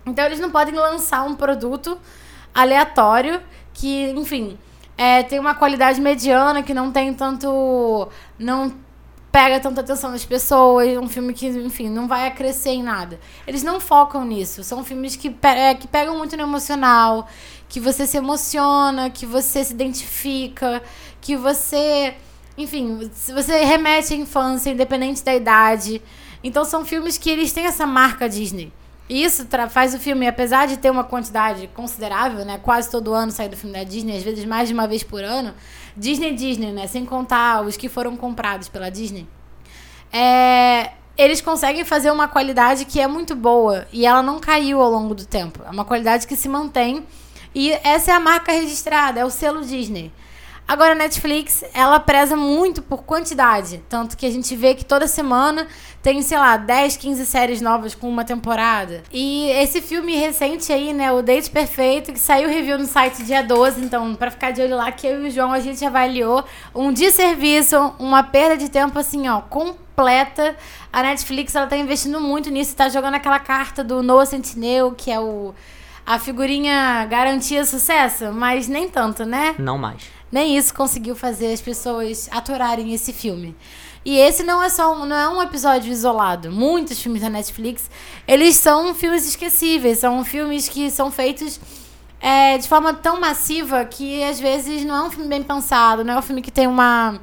Então 0.05 0.25
eles 0.25 0.41
não 0.41 0.51
podem 0.51 0.75
lançar 0.75 1.23
um 1.23 1.37
produto 1.37 1.97
aleatório 2.53 3.41
que, 3.73 4.11
enfim, 4.11 4.59
é, 4.99 5.23
tem 5.23 5.39
uma 5.39 5.55
qualidade 5.55 6.01
mediana, 6.01 6.63
que 6.63 6.75
não 6.75 6.91
tem 6.91 7.15
tanto. 7.15 8.09
não 8.39 8.73
pega 9.31 9.59
tanta 9.59 9.81
atenção 9.81 10.13
das 10.13 10.27
pessoas, 10.27 10.87
um 10.99 11.09
filme 11.09 11.33
que, 11.33 11.47
enfim, 11.47 11.89
não 11.89 12.07
vai 12.07 12.31
crescer 12.33 12.71
em 12.71 12.83
nada. 12.83 13.19
Eles 13.47 13.63
não 13.63 13.81
focam 13.81 14.27
nisso. 14.27 14.63
São 14.63 14.85
filmes 14.85 15.17
que, 15.17 15.35
é, 15.43 15.75
que 15.75 15.89
pegam 15.89 16.19
muito 16.19 16.37
no 16.37 16.43
emocional, 16.43 17.27
que 17.73 17.81
você 17.81 18.07
se 18.07 18.19
emociona, 18.19 19.09
que 19.09 19.25
você 19.25 19.65
se 19.65 19.73
identifica, 19.73 20.83
que 21.23 21.35
você. 21.35 22.15
Enfim, 22.59 23.11
você 23.33 23.65
remete 23.65 24.13
à 24.13 24.17
infância, 24.17 24.69
independente 24.69 25.25
da 25.25 25.35
idade. 25.35 26.03
Então 26.45 26.67
são 26.67 26.85
filmes 26.85 27.17
que 27.17 27.31
eles 27.31 27.51
têm 27.51 27.65
essa 27.65 27.87
marca 27.87 28.29
Disney. 28.29 28.71
E 29.09 29.25
Isso 29.25 29.47
faz 29.71 29.95
o 29.95 29.99
filme, 29.99 30.29
apesar 30.29 30.67
de 30.67 30.77
ter 30.77 30.91
uma 30.91 31.03
quantidade 31.03 31.67
considerável, 31.69 32.45
né? 32.45 32.59
Quase 32.59 32.91
todo 32.91 33.15
ano 33.15 33.33
sai 33.33 33.49
do 33.49 33.57
filme 33.57 33.75
da 33.75 33.85
Disney, 33.85 34.19
às 34.19 34.23
vezes 34.23 34.45
mais 34.45 34.69
de 34.69 34.75
uma 34.75 34.87
vez 34.87 35.03
por 35.03 35.25
ano. 35.25 35.55
Disney, 35.97 36.35
Disney, 36.35 36.73
né? 36.73 36.87
Sem 36.87 37.07
contar 37.07 37.65
os 37.65 37.75
que 37.75 37.89
foram 37.89 38.19
comprados 38.19 38.69
pela 38.69 38.91
Disney. 38.91 39.27
É, 40.13 40.91
eles 41.17 41.41
conseguem 41.41 41.87
fazer 41.87 42.11
uma 42.11 42.29
qualidade 42.29 42.85
que 42.85 43.01
é 43.01 43.07
muito 43.07 43.35
boa 43.35 43.87
e 43.91 44.05
ela 44.05 44.23
não 44.23 44.39
caiu 44.39 44.83
ao 44.83 44.91
longo 44.91 45.15
do 45.15 45.25
tempo. 45.25 45.63
É 45.67 45.71
uma 45.71 45.87
qualidade 45.87 46.27
que 46.27 46.37
se 46.37 46.51
mantém 46.51 47.07
e 47.55 47.73
essa 47.85 48.13
é 48.13 48.15
a 48.15 48.21
marca 48.21 48.53
registrada, 48.53 49.21
é 49.21 49.25
o 49.25 49.31
selo 49.31 49.63
Disney. 49.63 50.13
Agora 50.67 50.93
a 50.93 50.95
Netflix, 50.95 51.65
ela 51.75 51.99
preza 52.01 52.37
muito 52.37 52.81
por 52.81 53.03
quantidade, 53.03 53.83
tanto 53.89 54.17
que 54.17 54.25
a 54.25 54.31
gente 54.31 54.55
vê 54.57 54.75
que 54.75 54.85
toda 54.85 55.07
semana 55.07 55.67
tem, 56.03 56.23
sei 56.23 56.39
lá, 56.39 56.57
10, 56.57 56.97
15 56.97 57.27
séries 57.27 57.61
novas 57.61 57.95
com 57.95 58.09
uma 58.09 58.25
temporada. 58.25 59.03
E 59.13 59.51
esse 59.51 59.83
filme 59.83 60.17
recente 60.17 60.73
aí, 60.73 60.95
né, 60.95 61.13
o 61.13 61.21
Date 61.21 61.51
Perfeito, 61.51 62.13
que 62.13 62.19
saiu 62.19 62.49
review 62.49 62.79
no 62.79 62.87
site 62.87 63.23
dia 63.25 63.43
12, 63.43 63.85
então 63.85 64.15
pra 64.15 64.31
ficar 64.31 64.53
de 64.53 64.63
olho 64.63 64.77
lá 64.77 64.91
que 64.91 65.07
eu 65.07 65.25
e 65.25 65.29
o 65.29 65.31
João 65.31 65.53
a 65.53 65.61
gente 65.61 65.85
avaliou 65.85 66.45
um 66.75 66.93
desserviço, 66.93 67.77
uma 67.99 68.23
perda 68.23 68.57
de 68.57 68.71
tempo 68.71 68.99
assim, 68.99 69.29
ó, 69.29 69.41
completa. 69.43 70.57
A 70.93 71.03
Netflix, 71.03 71.55
ela 71.55 71.67
tá 71.67 71.77
investindo 71.77 72.21
muito 72.21 72.51
nisso, 72.51 72.75
tá 72.75 72.89
jogando 72.89 73.15
aquela 73.15 73.39
carta 73.39 73.85
do 73.85 74.03
Noah 74.03 74.25
Centineo, 74.25 74.95
que 74.97 75.11
é 75.11 75.21
o 75.21 75.53
a 76.05 76.19
figurinha 76.19 77.07
garantia 77.07 77.65
sucesso, 77.65 78.33
mas 78.33 78.69
nem 78.69 78.89
tanto, 78.89 79.25
né? 79.25 79.55
Não 79.59 79.79
mais. 79.79 80.03
Nem 80.31 80.57
isso 80.57 80.75
conseguiu 80.75 81.15
fazer 81.15 81.53
as 81.53 81.61
pessoas 81.61 82.29
aturarem 82.33 82.93
esse 82.95 83.13
filme. 83.13 83.55
E 84.05 84.19
esse 84.19 84.43
não 84.43 84.63
é 84.63 84.69
só 84.69 84.95
um, 84.95 85.07
não 85.07 85.17
é 85.17 85.29
um 85.29 85.43
episódio 85.43 85.93
isolado. 85.93 86.51
Muitos 86.51 87.01
filmes 87.01 87.23
da 87.23 87.31
Netflix, 87.31 87.89
eles 88.27 88.57
são 88.57 88.95
filmes 88.95 89.27
esquecíveis, 89.27 89.99
são 89.99 90.25
filmes 90.25 90.69
que 90.69 90.91
são 90.91 91.11
feitos 91.11 91.61
é, 92.21 92.57
de 92.59 92.69
forma 92.69 92.95
tão 92.95 93.21
massiva 93.21 93.85
que 93.85 94.23
às 94.25 94.41
vezes 94.41 94.85
não 94.85 94.97
é 94.97 95.03
um 95.03 95.11
filme 95.11 95.29
bem 95.29 95.43
pensado, 95.43 96.05
não 96.05 96.15
é 96.15 96.19
um 96.19 96.23
filme 96.23 96.41
que 96.41 96.51
tem 96.51 96.67
uma, 96.67 97.21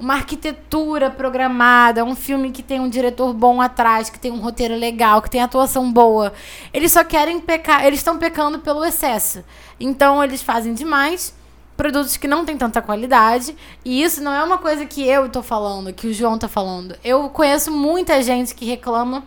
uma 0.00 0.14
arquitetura 0.14 1.10
programada, 1.10 2.02
um 2.02 2.16
filme 2.16 2.50
que 2.50 2.62
tem 2.62 2.80
um 2.80 2.88
diretor 2.88 3.34
bom 3.34 3.60
atrás, 3.60 4.08
que 4.08 4.18
tem 4.18 4.32
um 4.32 4.40
roteiro 4.40 4.74
legal, 4.74 5.20
que 5.20 5.28
tem 5.28 5.42
atuação 5.42 5.92
boa. 5.92 6.32
Eles 6.72 6.90
só 6.90 7.04
querem 7.04 7.38
pecar, 7.38 7.84
eles 7.84 8.00
estão 8.00 8.16
pecando 8.16 8.58
pelo 8.60 8.82
excesso. 8.82 9.44
Então 9.78 10.24
eles 10.24 10.42
fazem 10.42 10.72
demais 10.72 11.38
produtos 11.76 12.16
que 12.16 12.26
não 12.26 12.46
têm 12.46 12.56
tanta 12.56 12.80
qualidade. 12.80 13.54
E 13.84 14.02
isso 14.02 14.22
não 14.22 14.32
é 14.32 14.42
uma 14.42 14.56
coisa 14.56 14.86
que 14.86 15.06
eu 15.06 15.28
tô 15.28 15.42
falando, 15.42 15.92
que 15.92 16.06
o 16.06 16.14
João 16.14 16.38
tá 16.38 16.48
falando. 16.48 16.96
Eu 17.04 17.28
conheço 17.28 17.70
muita 17.70 18.22
gente 18.22 18.54
que 18.54 18.64
reclama 18.64 19.22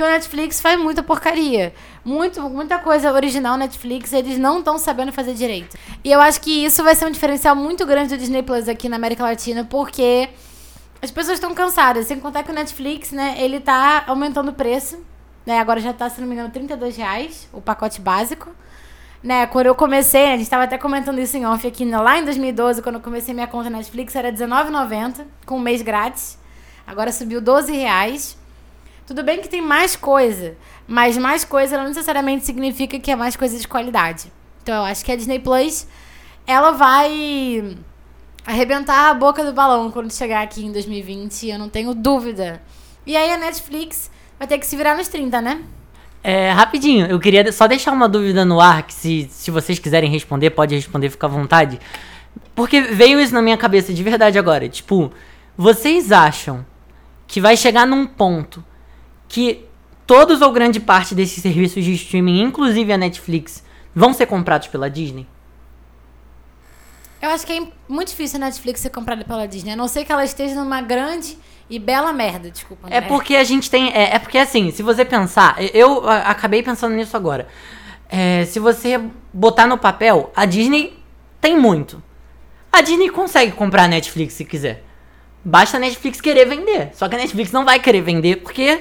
que 0.00 0.04
o 0.04 0.08
Netflix 0.08 0.62
faz 0.62 0.80
muita 0.80 1.02
porcaria. 1.02 1.74
Muito, 2.02 2.40
muita 2.48 2.78
coisa 2.78 3.12
original 3.12 3.58
Netflix, 3.58 4.14
eles 4.14 4.38
não 4.38 4.60
estão 4.60 4.78
sabendo 4.78 5.12
fazer 5.12 5.34
direito. 5.34 5.76
E 6.02 6.10
eu 6.10 6.22
acho 6.22 6.40
que 6.40 6.64
isso 6.64 6.82
vai 6.82 6.94
ser 6.94 7.04
um 7.04 7.10
diferencial 7.10 7.54
muito 7.54 7.84
grande 7.84 8.16
do 8.16 8.18
Disney 8.18 8.42
Plus 8.42 8.66
aqui 8.66 8.88
na 8.88 8.96
América 8.96 9.22
Latina, 9.22 9.62
porque 9.68 10.30
as 11.02 11.10
pessoas 11.10 11.34
estão 11.34 11.54
cansadas. 11.54 12.06
Sem 12.06 12.18
contar 12.18 12.44
que 12.44 12.50
o 12.50 12.54
Netflix, 12.54 13.12
né, 13.12 13.34
ele 13.38 13.60
tá 13.60 14.04
aumentando 14.06 14.48
o 14.48 14.54
preço. 14.54 14.98
Né, 15.44 15.58
agora 15.58 15.80
já 15.80 15.92
tá, 15.92 16.08
se 16.08 16.18
não 16.18 16.26
me 16.26 16.32
engano, 16.32 16.48
32 16.48 16.96
reais 16.96 17.46
o 17.52 17.60
pacote 17.60 18.00
básico. 18.00 18.48
Né, 19.22 19.46
quando 19.48 19.66
eu 19.66 19.74
comecei, 19.74 20.28
a 20.28 20.32
gente 20.32 20.44
estava 20.44 20.64
até 20.64 20.78
comentando 20.78 21.18
isso 21.18 21.36
em 21.36 21.44
off 21.44 21.66
aqui, 21.66 21.84
lá 21.84 22.18
em 22.18 22.24
2012, 22.24 22.80
quando 22.80 22.94
eu 22.94 23.02
comecei 23.02 23.34
minha 23.34 23.46
conta 23.46 23.68
Netflix, 23.68 24.16
era 24.16 24.30
R$19,90, 24.30 25.26
com 25.44 25.56
um 25.56 25.60
mês 25.60 25.82
grátis. 25.82 26.38
Agora 26.86 27.12
subiu 27.12 27.42
12 27.42 27.70
reais. 27.70 28.39
Tudo 29.10 29.24
bem 29.24 29.40
que 29.40 29.48
tem 29.48 29.60
mais 29.60 29.96
coisa, 29.96 30.54
mas 30.86 31.18
mais 31.18 31.44
coisa 31.44 31.76
não 31.76 31.88
necessariamente 31.88 32.46
significa 32.46 32.96
que 32.96 33.10
é 33.10 33.16
mais 33.16 33.34
coisa 33.34 33.58
de 33.58 33.66
qualidade. 33.66 34.32
Então 34.62 34.72
eu 34.72 34.82
acho 34.82 35.04
que 35.04 35.10
a 35.10 35.16
Disney 35.16 35.40
Plus, 35.40 35.84
ela 36.46 36.70
vai 36.70 37.76
arrebentar 38.46 39.10
a 39.10 39.14
boca 39.14 39.44
do 39.44 39.52
balão 39.52 39.90
quando 39.90 40.12
chegar 40.12 40.42
aqui 40.42 40.64
em 40.64 40.70
2020, 40.70 41.48
eu 41.48 41.58
não 41.58 41.68
tenho 41.68 41.92
dúvida. 41.92 42.62
E 43.04 43.16
aí 43.16 43.32
a 43.32 43.36
Netflix 43.36 44.12
vai 44.38 44.46
ter 44.46 44.58
que 44.58 44.64
se 44.64 44.76
virar 44.76 44.96
nos 44.96 45.08
30, 45.08 45.40
né? 45.40 45.60
É, 46.22 46.52
rapidinho, 46.52 47.06
eu 47.06 47.18
queria 47.18 47.50
só 47.50 47.66
deixar 47.66 47.90
uma 47.90 48.08
dúvida 48.08 48.44
no 48.44 48.60
ar, 48.60 48.84
que 48.84 48.94
se, 48.94 49.28
se 49.32 49.50
vocês 49.50 49.80
quiserem 49.80 50.08
responder, 50.08 50.50
pode 50.50 50.76
responder, 50.76 51.10
fica 51.10 51.26
à 51.26 51.30
vontade. 51.30 51.80
Porque 52.54 52.80
veio 52.80 53.18
isso 53.18 53.34
na 53.34 53.42
minha 53.42 53.56
cabeça 53.56 53.92
de 53.92 54.04
verdade 54.04 54.38
agora. 54.38 54.68
Tipo, 54.68 55.12
vocês 55.56 56.12
acham 56.12 56.64
que 57.26 57.40
vai 57.40 57.56
chegar 57.56 57.88
num 57.88 58.06
ponto 58.06 58.69
que 59.30 59.64
todos 60.06 60.42
ou 60.42 60.50
grande 60.50 60.80
parte 60.80 61.14
desses 61.14 61.40
serviços 61.40 61.84
de 61.84 61.94
streaming, 61.94 62.42
inclusive 62.42 62.92
a 62.92 62.98
Netflix, 62.98 63.64
vão 63.94 64.12
ser 64.12 64.26
comprados 64.26 64.66
pela 64.66 64.90
Disney? 64.90 65.26
Eu 67.22 67.30
acho 67.30 67.46
que 67.46 67.52
é 67.52 67.62
muito 67.88 68.08
difícil 68.08 68.38
a 68.38 68.46
Netflix 68.46 68.80
ser 68.80 68.90
comprada 68.90 69.24
pela 69.24 69.46
Disney, 69.46 69.72
a 69.72 69.76
não 69.76 69.86
ser 69.86 70.04
que 70.04 70.10
ela 70.10 70.24
esteja 70.24 70.54
numa 70.56 70.80
grande 70.82 71.38
e 71.68 71.78
bela 71.78 72.12
merda, 72.12 72.50
desculpa. 72.50 72.88
É 72.90 73.00
porque 73.00 73.36
a 73.36 73.44
gente 73.44 73.70
tem. 73.70 73.92
É, 73.92 74.16
é 74.16 74.18
porque 74.18 74.38
assim, 74.38 74.72
se 74.72 74.82
você 74.82 75.04
pensar. 75.04 75.56
Eu 75.72 76.08
acabei 76.08 76.62
pensando 76.62 76.96
nisso 76.96 77.16
agora. 77.16 77.46
É, 78.08 78.44
se 78.46 78.58
você 78.58 79.00
botar 79.32 79.66
no 79.68 79.78
papel, 79.78 80.32
a 80.34 80.44
Disney 80.44 80.98
tem 81.40 81.56
muito. 81.56 82.02
A 82.72 82.80
Disney 82.80 83.10
consegue 83.10 83.52
comprar 83.52 83.84
a 83.84 83.88
Netflix 83.88 84.34
se 84.34 84.44
quiser. 84.44 84.82
Basta 85.44 85.76
a 85.76 85.80
Netflix 85.80 86.20
querer 86.20 86.46
vender. 86.46 86.90
Só 86.94 87.08
que 87.08 87.14
a 87.14 87.18
Netflix 87.18 87.52
não 87.52 87.64
vai 87.64 87.78
querer 87.78 88.00
vender 88.00 88.36
porque, 88.36 88.80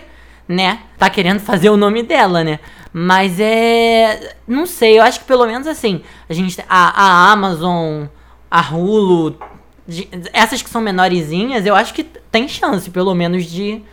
né, 0.49 0.79
tá 0.97 1.09
querendo 1.11 1.39
fazer 1.39 1.69
o 1.69 1.77
nome 1.77 2.01
dela, 2.03 2.43
né? 2.43 2.59
Mas 2.91 3.39
é. 3.39 4.35
Não 4.47 4.65
sei, 4.65 4.97
eu 4.97 5.03
acho 5.03 5.19
que 5.19 5.25
pelo 5.25 5.45
menos 5.45 5.67
assim. 5.67 6.01
A 6.27 6.33
gente. 6.33 6.59
A, 6.67 7.03
a 7.03 7.31
Amazon, 7.31 8.05
a 8.49 8.61
Hulu. 8.73 9.37
de- 9.87 10.09
essas 10.33 10.61
que 10.63 10.69
são 10.69 10.81
menorzinhas, 10.81 11.65
eu 11.67 11.75
acho 11.75 11.93
que 11.93 12.03
tem 12.03 12.47
chance, 12.47 12.89
pelo 12.89 13.13
menos, 13.13 13.45
de 13.45 13.83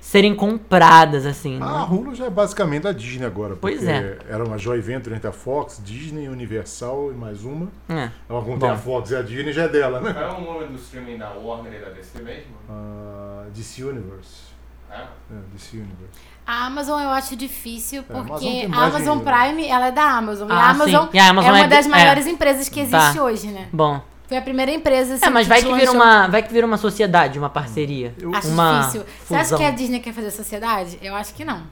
serem 0.00 0.34
compradas, 0.34 1.26
assim. 1.26 1.58
A 1.60 1.80
né? 1.80 1.86
Hulu 1.90 2.14
já 2.14 2.24
é 2.26 2.30
basicamente 2.30 2.86
a 2.86 2.92
Disney 2.92 3.26
agora. 3.26 3.56
Pois 3.60 3.80
porque 3.80 3.90
é. 3.90 4.18
Era 4.30 4.42
uma 4.42 4.56
joint 4.56 4.82
venture 4.82 5.14
entre 5.14 5.28
a 5.28 5.32
Fox, 5.32 5.78
Disney, 5.84 6.28
Universal 6.28 7.10
e 7.12 7.14
mais 7.14 7.44
uma. 7.44 7.68
É. 7.90 8.08
Ela 8.26 8.40
Bom. 8.40 8.70
a 8.70 8.76
Fox 8.78 9.10
e 9.10 9.16
a 9.16 9.20
Disney 9.20 9.52
já 9.52 9.64
é 9.64 9.68
dela, 9.68 10.00
né? 10.00 10.14
Qual 10.14 10.24
é 10.24 10.32
o 10.32 10.40
nome 10.40 10.66
do 10.68 10.76
streaming 10.76 11.18
da 11.18 11.28
Warner 11.34 11.74
e 11.74 11.84
da 11.84 11.90
DC 11.90 12.22
mesmo? 12.22 12.54
Ah, 12.70 13.44
DC 13.54 13.84
Universe. 13.84 14.55
É? 14.90 14.94
É, 14.94 15.06
DC 15.52 15.76
Universe. 15.78 16.18
A 16.46 16.66
Amazon 16.66 17.02
eu 17.02 17.10
acho 17.10 17.34
difícil, 17.36 18.04
É, 18.08 18.12
a 18.12 18.16
Amazon 18.18 18.28
porque 18.28 18.44
tem 18.46 18.64
a 18.64 18.68
mais 18.68 18.94
Amazon 18.94 19.18
dinheiro. 19.18 19.40
Prime, 19.44 19.66
ela 19.68 19.86
é 19.86 19.92
da 19.92 20.02
Amazon. 20.04 20.48
e 20.48 20.52
Ah, 20.52 20.56
a 20.56 20.70
Amazon, 20.70 21.04
sim. 21.04 21.10
E 21.14 21.18
a 21.18 21.28
Amazon 21.30 21.50
é 21.50 21.52
uma 21.54 21.64
é- 21.64 21.68
das 21.68 21.86
é. 21.86 21.88
maiores 21.88 22.26
empresas 22.26 22.68
que 22.68 22.80
existe 22.80 23.14
Tá. 23.16 23.22
hoje, 23.22 23.48
né? 23.48 23.68
Bom. 23.72 24.00
Foi 24.28 24.36
a 24.36 24.42
primeira 24.42 24.72
empresa 24.72 25.14
assim, 25.14 25.24
É, 25.26 25.30
mas 25.30 25.46
vai 25.46 25.58
que 25.62 25.64
vira 25.72 25.78
lançou- 25.90 25.94
uma, 25.94 26.26
vai 26.28 26.42
que 26.42 26.52
vira 26.52 26.66
uma 26.66 26.76
sociedade, 26.76 27.38
uma 27.38 27.48
parceria. 27.50 28.12
Eu- 28.20 28.34
Acho 28.34 28.48
uma 28.48 28.80
difícil. 28.80 29.04
Você 29.24 29.34
acha 29.34 29.44
fusão. 29.44 29.58
que 29.58 29.64
a 29.64 29.70
Disney 29.70 30.00
quer 30.00 30.12
fazer 30.12 30.30
sociedade? 30.32 30.98
Eu 31.02 31.14
acho 31.14 31.32
que 31.34 31.44
não. 31.44 31.62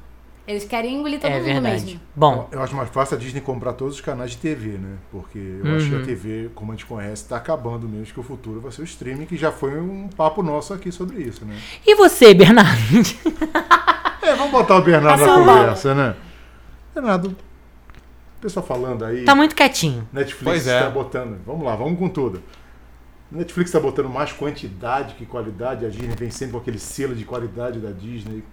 Eles 0.47 0.65
querem 0.65 0.97
engolir 0.97 1.19
todo 1.19 1.31
É 1.31 1.37
mundo 1.37 1.45
verdade. 1.45 1.85
mesmo. 1.85 2.01
Bom, 2.15 2.49
Eu 2.53 2.63
acho 2.63 2.75
mais 2.77 2.91
fácil 2.91 3.17
a 3.17 3.21
Disney 3.21 3.41
comprar 3.41 3.73
todos 3.73 3.95
os 3.95 4.01
canais 4.03 4.33
de 4.33 4.37
TV, 4.37 4.77
né? 4.79 4.97
Porque 5.11 5.39
eu 5.39 5.77
acho 5.77 5.89
que 5.89 5.95
Uhum. 5.95 6.03
a 6.03 6.05
TV, 6.05 6.51
como 6.55 6.71
a 6.73 6.75
gente 6.75 6.85
conhece, 6.85 7.23
está 7.23 7.37
acabando 7.39 7.89
mesmo, 7.89 8.13
que 8.13 8.21
o 8.21 8.23
futuro 8.23 8.61
vai 8.61 8.71
ser 8.71 8.83
o 8.83 8.85
streaming, 8.85 9.25
que 9.25 9.37
já 9.39 9.51
foi 9.51 9.81
um 9.81 10.09
papo 10.09 10.43
nosso 10.43 10.75
aqui 10.75 10.93
sobre 10.93 11.23
isso, 11.23 11.45
né? 11.47 11.59
e 11.87 11.95
você, 11.95 12.35
Bernardo? 12.35 12.79
É, 14.23 14.35
vamos 14.35 14.53
botar 14.53 14.77
o 14.77 14.83
Bernardo 14.83 15.19
Passa 15.19 15.31
na 15.39 15.39
conversa, 15.55 15.95
né? 15.95 16.17
Bernardo, 16.95 17.29
o 17.29 18.41
pessoal 18.41 18.65
falando 18.67 19.05
aí. 19.05 19.25
tá 19.25 19.35
muito 19.35 19.55
quietinho. 19.55 20.07
Netflix 20.13 20.43
Pois 20.45 20.67
é. 20.67 20.79
está 20.79 20.91
botando. 20.91 21.39
Vamos 21.47 21.65
lá, 21.65 21.75
vamos 21.75 21.99
com 21.99 22.09
tudo. 22.09 22.43
Netflix 23.33 23.69
está 23.71 23.81
botando 23.81 24.09
mais 24.09 24.31
quantidade 24.33 25.15
que 25.15 25.27
qualidade. 25.27 25.85
A 25.85 25.89
Disney 25.89 26.15
vem 26.17 26.31
sempre 26.31 26.53
com 26.53 26.59
aquele 26.59 26.79
selo 26.79 27.15
de 27.15 27.25
qualidade 27.25 27.81
da 27.81 27.91
Disney. 27.91 28.45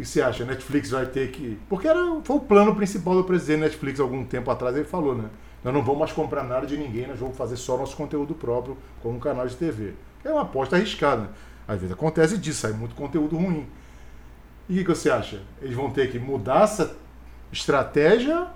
Que 0.00 0.06
você 0.06 0.22
acha? 0.22 0.44
Netflix 0.44 0.90
vai 0.90 1.04
ter 1.06 1.30
que. 1.30 1.58
Porque 1.68 1.86
era, 1.86 2.20
foi 2.24 2.36
o 2.36 2.40
plano 2.40 2.74
principal 2.74 3.14
do 3.14 3.24
presidente 3.24 3.60
Netflix 3.60 4.00
algum 4.00 4.24
tempo 4.24 4.50
atrás. 4.50 4.74
Ele 4.74 4.84
falou, 4.86 5.14
né? 5.14 5.28
Nós 5.62 5.74
não 5.74 5.82
vamos 5.82 5.98
mais 5.98 6.12
comprar 6.12 6.42
nada 6.42 6.66
de 6.66 6.76
ninguém, 6.76 7.06
nós 7.06 7.18
vamos 7.18 7.36
fazer 7.36 7.56
só 7.56 7.76
nosso 7.76 7.94
conteúdo 7.96 8.34
próprio 8.34 8.78
como 9.02 9.16
um 9.16 9.20
canal 9.20 9.46
de 9.46 9.54
TV. 9.56 9.92
É 10.24 10.30
uma 10.32 10.42
aposta 10.42 10.76
arriscada. 10.76 11.28
Às 11.68 11.78
vezes 11.80 11.92
acontece 11.92 12.38
disso, 12.38 12.60
sai 12.60 12.72
muito 12.72 12.94
conteúdo 12.94 13.36
ruim. 13.36 13.66
E 14.68 14.72
o 14.72 14.76
que, 14.78 14.84
que 14.84 14.94
você 14.94 15.10
acha? 15.10 15.42
Eles 15.60 15.76
vão 15.76 15.90
ter 15.90 16.10
que 16.10 16.18
mudar 16.18 16.62
essa 16.62 16.96
estratégia 17.52 18.46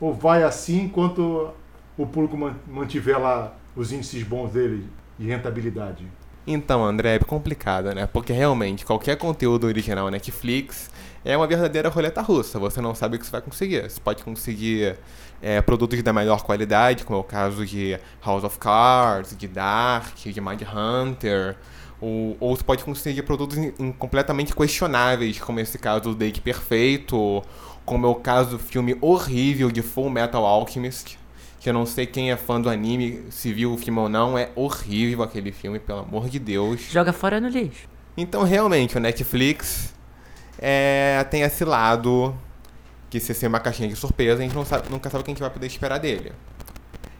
ou 0.00 0.14
vai 0.14 0.42
assim 0.42 0.84
enquanto 0.84 1.50
o 1.98 2.06
público 2.06 2.36
man- 2.36 2.56
mantiver 2.66 3.20
lá 3.20 3.54
os 3.76 3.92
índices 3.92 4.22
bons 4.22 4.52
dele 4.52 4.88
de 5.18 5.26
rentabilidade? 5.26 6.06
Então, 6.46 6.84
André, 6.84 7.14
é 7.14 7.18
complicado, 7.18 7.94
né? 7.94 8.06
Porque 8.06 8.32
realmente 8.32 8.84
qualquer 8.84 9.16
conteúdo 9.16 9.66
original 9.66 10.10
Netflix 10.10 10.90
é 11.24 11.34
uma 11.36 11.46
verdadeira 11.46 11.88
roleta 11.88 12.20
russa. 12.20 12.58
Você 12.58 12.80
não 12.82 12.94
sabe 12.94 13.16
o 13.16 13.18
que 13.18 13.24
você 13.24 13.32
vai 13.32 13.40
conseguir. 13.40 13.82
Você 13.88 13.98
pode 13.98 14.22
conseguir 14.22 14.98
é, 15.40 15.62
produtos 15.62 16.02
da 16.02 16.12
melhor 16.12 16.42
qualidade, 16.42 17.04
como 17.04 17.18
é 17.18 17.20
o 17.20 17.24
caso 17.24 17.64
de 17.64 17.98
House 18.24 18.44
of 18.44 18.58
Cards, 18.58 19.34
de 19.36 19.48
Dark, 19.48 20.16
de 20.16 20.40
Mind 20.40 20.62
Hunter. 20.62 21.56
Ou, 21.98 22.36
ou 22.38 22.54
você 22.54 22.62
pode 22.62 22.84
conseguir 22.84 23.22
produtos 23.22 23.56
in- 23.56 23.72
in- 23.78 23.92
completamente 23.92 24.54
questionáveis, 24.54 25.38
como 25.38 25.60
esse 25.60 25.78
caso 25.78 26.02
do 26.02 26.14
Date 26.14 26.42
Perfeito, 26.42 27.42
como 27.86 28.06
é 28.06 28.10
o 28.10 28.16
caso 28.16 28.50
do 28.50 28.58
filme 28.58 28.98
horrível 29.00 29.70
de 29.70 29.80
Full 29.80 30.10
Metal 30.10 30.44
Alchemist, 30.44 31.18
que 31.64 31.70
eu 31.70 31.72
não 31.72 31.86
sei 31.86 32.04
quem 32.04 32.30
é 32.30 32.36
fã 32.36 32.60
do 32.60 32.68
anime, 32.68 33.24
se 33.30 33.50
viu 33.50 33.72
o 33.72 33.78
filme 33.78 33.98
ou 33.98 34.06
não, 34.06 34.36
é 34.36 34.50
horrível 34.54 35.24
aquele 35.24 35.50
filme, 35.50 35.78
pelo 35.78 36.00
amor 36.00 36.28
de 36.28 36.38
Deus. 36.38 36.82
Joga 36.90 37.10
fora 37.10 37.40
no 37.40 37.48
lixo. 37.48 37.88
Então, 38.18 38.42
realmente, 38.42 38.98
o 38.98 39.00
Netflix 39.00 39.94
é, 40.58 41.24
tem 41.30 41.40
esse 41.40 41.64
lado 41.64 42.34
que 43.08 43.18
se 43.18 43.32
ser 43.32 43.46
uma 43.46 43.60
caixinha 43.60 43.88
de 43.88 43.96
surpresa, 43.96 44.40
a 44.40 44.42
gente 44.42 44.54
não 44.54 44.62
sabe- 44.62 44.90
nunca 44.90 45.08
sabe 45.08 45.22
o 45.22 45.24
que 45.24 45.30
a 45.30 45.32
gente 45.32 45.40
vai 45.40 45.48
poder 45.48 45.66
esperar 45.66 45.96
dele. 45.96 46.32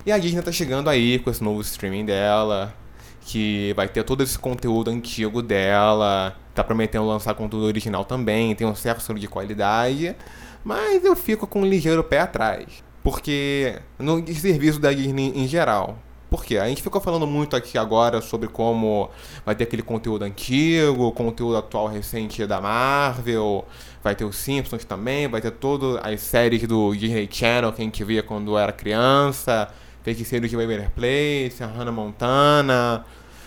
E 0.05 0.13
a 0.13 0.19
Disney 0.19 0.43
tá 0.43 0.53
chegando 0.53 0.91
aí 0.91 1.19
com 1.21 1.31
esse 1.31 1.43
novo 1.43 1.63
streaming 1.63 2.05
dela, 2.05 2.75
que 3.23 3.73
vai 3.75 3.89
ter 3.89 4.05
todo 4.05 4.23
esse 4.23 4.39
conteúdo 4.39 4.91
antigo 4.91 5.41
dela, 5.41 6.37
tá 6.55 6.63
prometendo 6.63 7.07
lançar 7.07 7.33
conteúdo 7.35 7.65
original 7.65 8.05
também, 8.05 8.55
tem 8.55 8.67
um 8.67 8.75
certo 8.75 9.01
selo 9.01 9.19
de 9.19 9.27
qualidade, 9.27 10.15
mas 10.63 11.03
eu 11.03 11.17
fico 11.17 11.47
com 11.47 11.63
um 11.63 11.67
ligeiro 11.67 12.05
pé 12.05 12.21
atrás. 12.21 12.85
Porque 13.05 13.79
no 13.99 14.27
serviço 14.35 14.81
da 14.81 14.91
Disney 14.91 15.31
em 15.37 15.47
geral. 15.47 15.99
Por 16.31 16.43
quê? 16.45 16.57
A 16.57 16.67
gente 16.67 16.83
ficou 16.83 17.01
falando 17.01 17.27
muito 17.29 17.55
aqui 17.55 17.79
agora 17.79 18.21
sobre 18.21 18.49
como 18.49 19.09
vai 19.45 19.55
ter 19.55 19.65
aquele 19.65 19.83
conteúdo 19.83 20.25
antigo, 20.25 21.13
conteúdo 21.13 21.57
atual 21.57 21.87
recente 21.87 22.45
da 22.45 22.61
Marvel, 22.61 23.65
vai 24.03 24.17
ter 24.17 24.25
os 24.25 24.35
Simpsons 24.35 24.85
também, 24.85 25.29
vai 25.29 25.41
ter 25.41 25.53
todas 25.53 26.03
as 26.03 26.21
séries 26.23 26.67
do 26.67 26.93
Disney 26.97 27.29
Channel 27.31 27.73
que 27.73 27.83
a 27.83 27.85
gente 27.85 28.03
via 28.03 28.23
quando 28.23 28.59
era 28.59 28.73
criança, 28.73 29.69
Feiticeiros 30.03 30.51
de 30.51 30.57
Waverly 30.57 30.89
Place, 30.89 31.63
a 31.63 31.67
Hannah 31.67 31.93
Montana. 31.93 33.05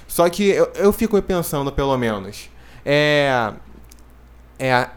Só 0.07 0.29
que 0.29 0.47
eu, 0.47 0.71
eu 0.75 0.93
fico 0.93 1.21
pensando, 1.21 1.71
pelo 1.73 1.97
menos, 1.97 2.49
é, 2.85 3.51
é, 4.57 4.87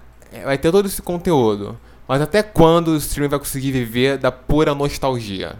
vai 0.44 0.58
ter 0.58 0.70
todo 0.70 0.86
esse 0.86 1.02
conteúdo. 1.02 1.76
Mas 2.10 2.20
até 2.20 2.42
quando 2.42 2.88
o 2.88 2.96
streaming 2.96 3.28
vai 3.28 3.38
conseguir 3.38 3.70
viver 3.70 4.18
da 4.18 4.32
pura 4.32 4.74
nostalgia? 4.74 5.54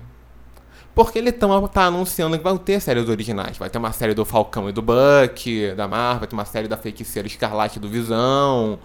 Porque 0.92 1.16
ele 1.16 1.30
tão, 1.30 1.69
tá 1.69 1.85
anunciando 1.85 2.37
que 2.37 2.42
vai 2.42 2.59
ter 2.59 2.80
séries 2.80 3.09
originais. 3.09 3.57
Vai 3.57 3.71
ter 3.71 3.78
uma 3.78 3.92
série 3.92 4.14
do 4.14 4.25
Falcão 4.25 4.69
e 4.69 4.73
do 4.73 4.83
Buck, 4.83 5.73
da 5.76 5.87
Marvel, 5.87 6.19
vai 6.19 6.26
ter 6.26 6.35
uma 6.35 6.45
série 6.45 6.66
da 6.66 6.76
Feiticeira 6.76 7.28
Escarlate 7.28 7.78
do 7.78 7.88
Visão, 7.88 8.80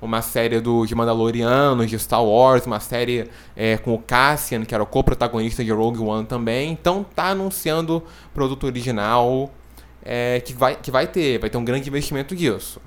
uma 0.00 0.22
série 0.22 0.58
dos 0.58 0.90
Mandalorianos, 0.90 1.90
de 1.90 1.98
Star 1.98 2.24
Wars, 2.24 2.64
uma 2.64 2.80
série 2.80 3.28
é, 3.54 3.76
com 3.76 3.92
o 3.92 3.98
Cassian, 3.98 4.64
que 4.64 4.74
era 4.74 4.82
o 4.82 4.86
co-protagonista 4.86 5.62
de 5.62 5.70
Rogue 5.70 5.98
One 5.98 6.24
também. 6.24 6.72
Então 6.72 7.04
tá 7.04 7.26
anunciando 7.26 8.02
produto 8.32 8.64
original 8.64 9.50
é, 10.02 10.40
que, 10.40 10.54
vai, 10.54 10.76
que 10.76 10.90
vai 10.90 11.06
ter, 11.06 11.38
vai 11.38 11.50
ter 11.50 11.58
um 11.58 11.64
grande 11.64 11.90
investimento 11.90 12.34
disso. 12.34 12.80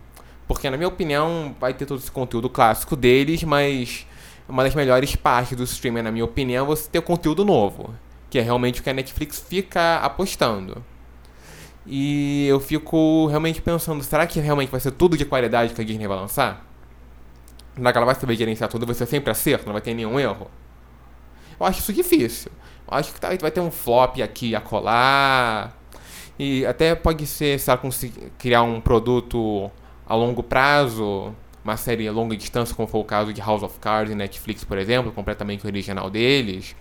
Porque, 0.47 0.67
na 0.67 0.77
minha 0.77 0.87
opinião, 0.87 1.55
vai 1.59 1.75
ter 1.75 1.85
todo 1.85 1.99
esse 1.99 2.11
conteúdo 2.11 2.49
clássico 2.49 2.95
deles, 2.95 3.43
mas 3.43 4.07
uma 4.47 4.63
das 4.63 4.75
melhores 4.75 5.15
partes 5.15 5.57
do 5.57 5.63
streaming, 5.63 6.03
na 6.03 6.11
minha 6.11 6.25
opinião, 6.25 6.65
é 6.65 6.67
você 6.67 6.89
ter 6.89 7.01
conteúdo 7.01 7.43
novo. 7.43 7.93
Que 8.29 8.39
é 8.39 8.41
realmente 8.41 8.79
o 8.79 8.83
que 8.83 8.89
a 8.89 8.93
Netflix 8.93 9.39
fica 9.39 9.97
apostando. 9.97 10.83
E 11.85 12.47
eu 12.47 12.59
fico 12.59 13.27
realmente 13.27 13.61
pensando, 13.61 14.03
será 14.03 14.25
que 14.25 14.39
realmente 14.39 14.69
vai 14.69 14.79
ser 14.79 14.91
tudo 14.91 15.17
de 15.17 15.25
qualidade 15.25 15.73
que 15.73 15.81
a 15.81 15.83
Disney 15.83 16.07
vai 16.07 16.17
lançar? 16.17 16.65
Será 17.75 17.91
que 17.91 17.97
ela 17.97 18.05
vai 18.05 18.15
saber 18.15 18.35
gerenciar 18.35 18.69
tudo, 18.69 18.85
vai 18.85 18.95
ser 18.95 19.05
sempre 19.05 19.29
acerto, 19.29 19.65
não 19.65 19.73
vai 19.73 19.81
ter 19.81 19.93
nenhum 19.93 20.19
erro? 20.19 20.49
Eu 21.59 21.65
acho 21.65 21.79
isso 21.79 21.93
difícil. 21.93 22.51
Eu 22.89 22.97
acho 22.97 23.13
que 23.13 23.19
vai 23.41 23.51
ter 23.51 23.59
um 23.59 23.71
flop 23.71 24.19
aqui 24.21 24.49
e 24.49 24.55
acolá. 24.55 25.71
E 26.37 26.65
até 26.65 26.95
pode 26.95 27.25
ser 27.27 27.59
se 27.59 27.69
ela 27.69 27.77
conseguir 27.77 28.31
criar 28.37 28.63
um 28.63 28.81
produto 28.81 29.71
a 30.07 30.15
longo 30.15 30.43
prazo, 30.43 31.33
uma 31.65 31.75
série 31.77 32.07
a 32.07 32.11
longa 32.11 32.37
distância, 32.37 32.75
como 32.75 32.87
foi 32.87 33.01
o 33.01 33.03
caso 33.03 33.33
de 33.33 33.41
House 33.41 33.63
of 33.63 33.79
Cards 33.79 34.13
e 34.13 34.15
Netflix, 34.15 34.63
por 34.63 34.77
exemplo, 34.77 35.11
completamente 35.11 35.65
original 35.65 36.11
deles. 36.11 36.75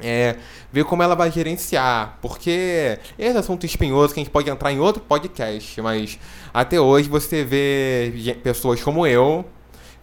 É, 0.00 0.36
ver 0.70 0.84
como 0.84 1.02
ela 1.02 1.14
vai 1.14 1.30
gerenciar, 1.30 2.18
porque 2.20 2.98
esse 3.18 3.38
assunto 3.38 3.64
espinhoso 3.64 4.12
que 4.12 4.20
a 4.20 4.22
gente 4.24 4.32
pode 4.32 4.50
entrar 4.50 4.70
em 4.70 4.78
outro 4.78 5.00
podcast, 5.00 5.80
mas 5.80 6.18
até 6.52 6.78
hoje 6.78 7.08
você 7.08 7.44
vê 7.44 8.36
pessoas 8.42 8.82
como 8.82 9.06
eu 9.06 9.44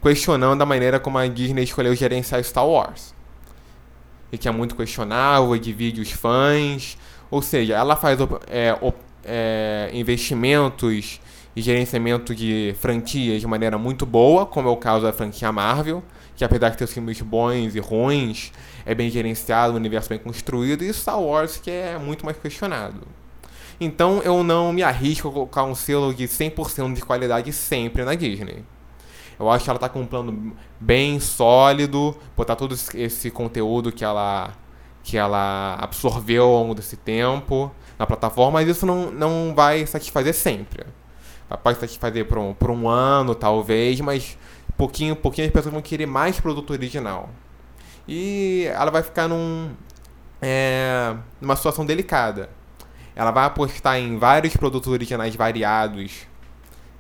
questionando 0.01 0.62
a 0.62 0.65
maneira 0.65 1.00
como 1.00 1.18
a 1.18 1.27
Disney 1.27 1.63
escolheu 1.63 1.94
gerenciar 1.94 2.44
Star 2.44 2.65
Wars. 2.65 3.13
E 4.32 4.38
que 4.38 4.48
é 4.48 4.51
muito 4.51 4.75
questionável, 4.75 5.56
divide 5.58 6.01
os 6.01 6.12
fãs, 6.12 6.98
ou 7.30 7.42
seja, 7.42 7.75
ela 7.75 7.96
faz 7.96 8.18
é, 8.48 8.75
é, 9.24 9.92
investimentos 9.94 11.20
e 11.55 11.62
gerenciamento 11.62 12.33
de 12.33 12.75
franquias 12.79 13.39
de 13.39 13.48
maneira 13.48 13.77
muito 13.77 14.05
boa, 14.05 14.45
como 14.45 14.67
é 14.67 14.72
o 14.72 14.77
caso 14.77 15.05
da 15.05 15.13
franquia 15.13 15.51
Marvel, 15.51 16.03
que 16.36 16.43
apesar 16.43 16.69
de 16.69 16.77
ter 16.77 16.88
filmes 16.88 17.22
bons 17.22 17.75
e 17.75 17.79
ruins, 17.79 18.51
é 18.86 18.95
bem 18.95 19.10
gerenciado, 19.10 19.74
um 19.74 19.77
universo 19.77 20.10
bem 20.10 20.17
construído, 20.17 20.83
e 20.83 20.91
Star 20.91 21.19
Wars, 21.22 21.57
que 21.57 21.69
é 21.69 21.98
muito 21.98 22.25
mais 22.25 22.38
questionado. 22.38 23.01
Então 23.79 24.22
eu 24.24 24.43
não 24.43 24.74
me 24.74 24.81
arrisco 24.81 25.27
a 25.27 25.31
colocar 25.31 25.63
um 25.63 25.75
selo 25.75 26.13
de 26.13 26.27
100% 26.27 26.93
de 26.93 27.01
qualidade 27.01 27.51
sempre 27.53 28.03
na 28.03 28.15
Disney. 28.15 28.63
Eu 29.39 29.50
acho 29.50 29.63
que 29.63 29.69
ela 29.69 29.77
está 29.77 29.89
com 29.89 30.01
um 30.01 30.05
plano 30.05 30.55
bem 30.79 31.19
sólido, 31.19 32.15
botar 32.36 32.55
todo 32.55 32.75
esse 32.95 33.29
conteúdo 33.29 33.91
que 33.91 34.03
ela, 34.03 34.53
que 35.03 35.17
ela 35.17 35.75
absorveu 35.79 36.43
ao 36.45 36.62
longo 36.62 36.75
desse 36.75 36.95
tempo 36.95 37.72
na 37.98 38.07
plataforma, 38.07 38.60
mas 38.60 38.67
isso 38.67 38.86
não, 38.86 39.12
não 39.12 39.53
vai 39.55 39.86
satisfazer 39.86 40.33
sempre 40.33 40.86
pode 41.57 41.79
satisfazer 41.79 42.25
por 42.25 42.38
um, 42.38 42.53
por 42.53 42.72
um 42.72 42.88
ano, 42.88 43.36
talvez, 43.36 44.00
mas 44.01 44.38
pouquinho, 44.77 45.15
pouquinho 45.15 45.48
as 45.48 45.53
pessoas 45.53 45.74
vão 45.74 45.81
querer 45.81 46.05
mais 46.05 46.39
produto 46.39 46.72
original. 46.72 47.29
E 48.07 48.65
ela 48.74 48.91
vai 48.91 49.01
ficar 49.03 49.27
num, 49.27 49.72
é, 50.41 51.15
numa 51.39 51.55
situação 51.55 51.86
delicada. 51.86 52.50
Ela 53.15 53.31
vai 53.31 53.45
apostar 53.45 53.98
em 53.98 54.17
vários 54.17 54.57
produtos 54.57 54.91
originais 54.91 55.36
variados, 55.36 56.27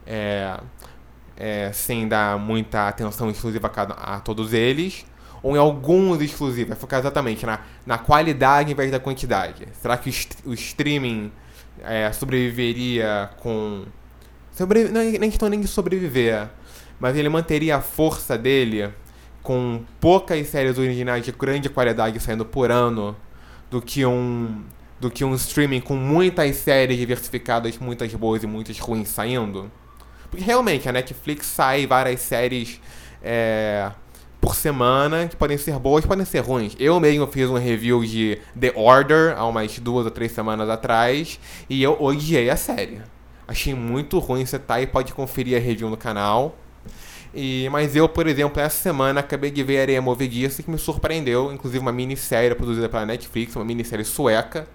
é, 0.05 0.59
é, 1.35 1.71
sem 1.73 2.07
dar 2.07 2.37
muita 2.37 2.87
atenção 2.87 3.29
exclusiva 3.29 3.71
a, 3.75 4.15
a, 4.15 4.19
todos 4.19 4.53
eles, 4.53 5.05
ou 5.41 5.55
em 5.55 5.59
alguns 5.59 6.21
exclusivos, 6.21 6.69
vai 6.69 6.77
focar 6.77 6.99
exatamente 6.99 7.45
na, 7.45 7.59
na 7.85 7.97
qualidade 7.97 8.71
em 8.71 8.75
vez 8.75 8.91
da 8.91 8.99
quantidade. 8.99 9.67
Será 9.81 9.97
que 9.97 10.09
o, 10.09 10.51
o 10.51 10.53
streaming 10.53 11.31
é, 11.83 12.11
sobreviveria 12.11 13.29
com 13.41 13.85
Sobre, 14.53 14.83
é 14.83 14.89
nem 14.91 15.29
questão 15.29 15.49
nem 15.49 15.59
de 15.59 15.67
sobreviver, 15.67 16.47
mas 16.99 17.17
ele 17.17 17.27
manteria 17.27 17.77
a 17.77 17.81
força 17.81 18.37
dele 18.37 18.93
com 19.41 19.83
poucas 19.99 20.47
séries 20.47 20.77
originais 20.77 21.25
de 21.25 21.31
grande 21.31 21.69
qualidade 21.69 22.19
saindo 22.19 22.45
por 22.45 22.71
ano 22.71 23.15
do 23.69 23.81
que 23.81 24.05
um 24.05 24.63
do 24.99 25.11
que 25.11 25.25
um 25.25 25.35
streaming 25.35 25.81
com 25.81 25.95
muitas 25.95 26.55
séries 26.55 26.97
diversificadas, 26.97 27.77
muitas 27.77 28.13
boas 28.13 28.41
e 28.41 28.47
muitas 28.47 28.79
ruins 28.79 29.09
saindo. 29.09 29.69
Porque 30.29 30.45
realmente 30.45 30.87
a 30.87 30.93
Netflix 30.93 31.47
sai 31.47 31.85
várias 31.85 32.21
séries 32.21 32.79
é, 33.21 33.91
por 34.39 34.55
semana 34.55 35.27
que 35.27 35.35
podem 35.35 35.57
ser 35.57 35.77
boas, 35.77 36.05
podem 36.05 36.23
ser 36.23 36.39
ruins. 36.39 36.73
Eu 36.79 36.99
mesmo 37.01 37.27
fiz 37.27 37.49
um 37.49 37.57
review 37.57 38.01
de 38.05 38.39
The 38.57 38.71
Order 38.75 39.35
há 39.37 39.45
umas 39.45 39.77
duas 39.79 40.05
ou 40.05 40.11
três 40.11 40.31
semanas 40.31 40.69
atrás 40.69 41.37
e 41.69 41.83
eu 41.83 42.01
odiei 42.01 42.49
a 42.49 42.55
série. 42.55 43.01
Achei 43.53 43.75
muito 43.75 44.17
ruim, 44.17 44.43
você 44.43 44.57
tá 44.57 44.75
aí, 44.75 44.87
pode 44.87 45.13
conferir 45.13 45.55
a 45.55 45.59
review 45.59 45.87
no 45.87 45.95
canal. 45.95 46.55
E, 47.31 47.69
mas 47.71 47.95
eu, 47.95 48.09
por 48.09 48.25
exemplo, 48.25 48.59
essa 48.59 48.81
semana 48.81 49.19
acabei 49.19 49.51
de 49.51 49.63
ver 49.63 49.79
Areia 49.79 50.01
Movediça 50.01 50.63
que 50.63 50.71
me 50.71 50.77
surpreendeu, 50.79 51.53
inclusive 51.53 51.79
uma 51.79 51.91
minissérie 51.91 52.55
produzida 52.55 52.89
pela 52.89 53.05
Netflix, 53.05 53.55
uma 53.55 53.63
minissérie 53.63 54.03
sueca, 54.03 54.67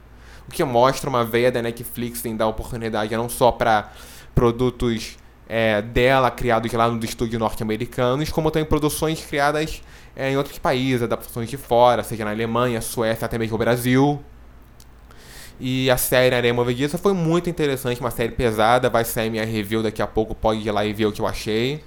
o 0.46 0.52
que 0.52 0.62
mostra 0.62 1.10
uma 1.10 1.24
veia 1.24 1.50
da 1.50 1.60
Netflix 1.60 2.24
em 2.24 2.36
dar 2.36 2.46
oportunidade 2.46 3.16
não 3.16 3.28
só 3.28 3.50
para 3.50 3.92
produtos 4.32 5.16
é, 5.48 5.82
dela 5.82 6.30
criados 6.30 6.72
lá 6.72 6.88
no 6.88 7.04
estúdio 7.04 7.36
norte-americanos, 7.36 8.30
como 8.30 8.48
também 8.48 8.68
produções 8.68 9.26
criadas 9.26 9.82
é, 10.14 10.30
em 10.30 10.36
outros 10.36 10.56
países, 10.60 11.02
adaptações 11.02 11.50
de 11.50 11.56
fora, 11.56 12.04
seja 12.04 12.24
na 12.24 12.30
Alemanha, 12.30 12.80
Suécia, 12.80 13.26
até 13.26 13.38
mesmo 13.38 13.56
o 13.56 13.58
Brasil. 13.58 14.22
E 15.60 15.90
a 15.90 15.96
série 15.96 16.34
Areia 16.34 16.54
Movediça 16.54 16.96
foi 16.96 17.12
muito 17.12 17.50
interessante, 17.50 18.00
uma 18.00 18.12
série 18.12 18.32
pesada, 18.32 18.88
vai 18.88 19.04
sair 19.04 19.28
minha 19.28 19.44
review 19.44 19.82
daqui 19.82 20.00
a 20.00 20.06
pouco, 20.06 20.34
pode 20.34 20.60
ir 20.60 20.70
lá 20.70 20.84
e 20.84 20.92
ver 20.92 21.06
o 21.06 21.12
que 21.12 21.20
eu 21.20 21.26
achei. 21.26 21.82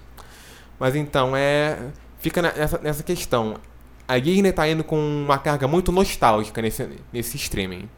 Mas 0.78 0.96
então 0.96 1.36
é. 1.36 1.78
Fica 2.20 2.42
nessa, 2.42 2.78
nessa 2.80 3.02
questão. 3.02 3.56
A 4.08 4.20
Disney 4.20 4.52
tá 4.52 4.68
indo 4.68 4.84
com 4.84 4.98
uma 4.98 5.38
carga 5.38 5.68
muito 5.68 5.92
nostálgica 5.92 6.62
nesse, 6.62 6.88
nesse 7.12 7.38
streaming. 7.38 7.90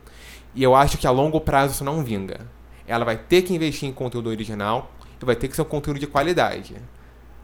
E 0.55 0.61
eu 0.63 0.75
acho 0.75 0.97
que 0.97 1.07
a 1.07 1.11
longo 1.11 1.41
prazo 1.41 1.73
isso 1.73 1.83
não 1.83 2.03
vinga. 2.03 2.41
Ela 2.87 3.03
vai 3.03 3.17
ter 3.17 3.41
que 3.41 3.53
investir 3.53 3.89
em 3.89 3.91
conteúdo 3.91 4.29
original 4.29 4.91
e 5.21 5.25
vai 5.25 5.35
ter 5.35 5.47
que 5.47 5.55
ser 5.55 5.63
um 5.63 5.65
conteúdo 5.65 5.99
de 5.99 6.07
qualidade. 6.07 6.75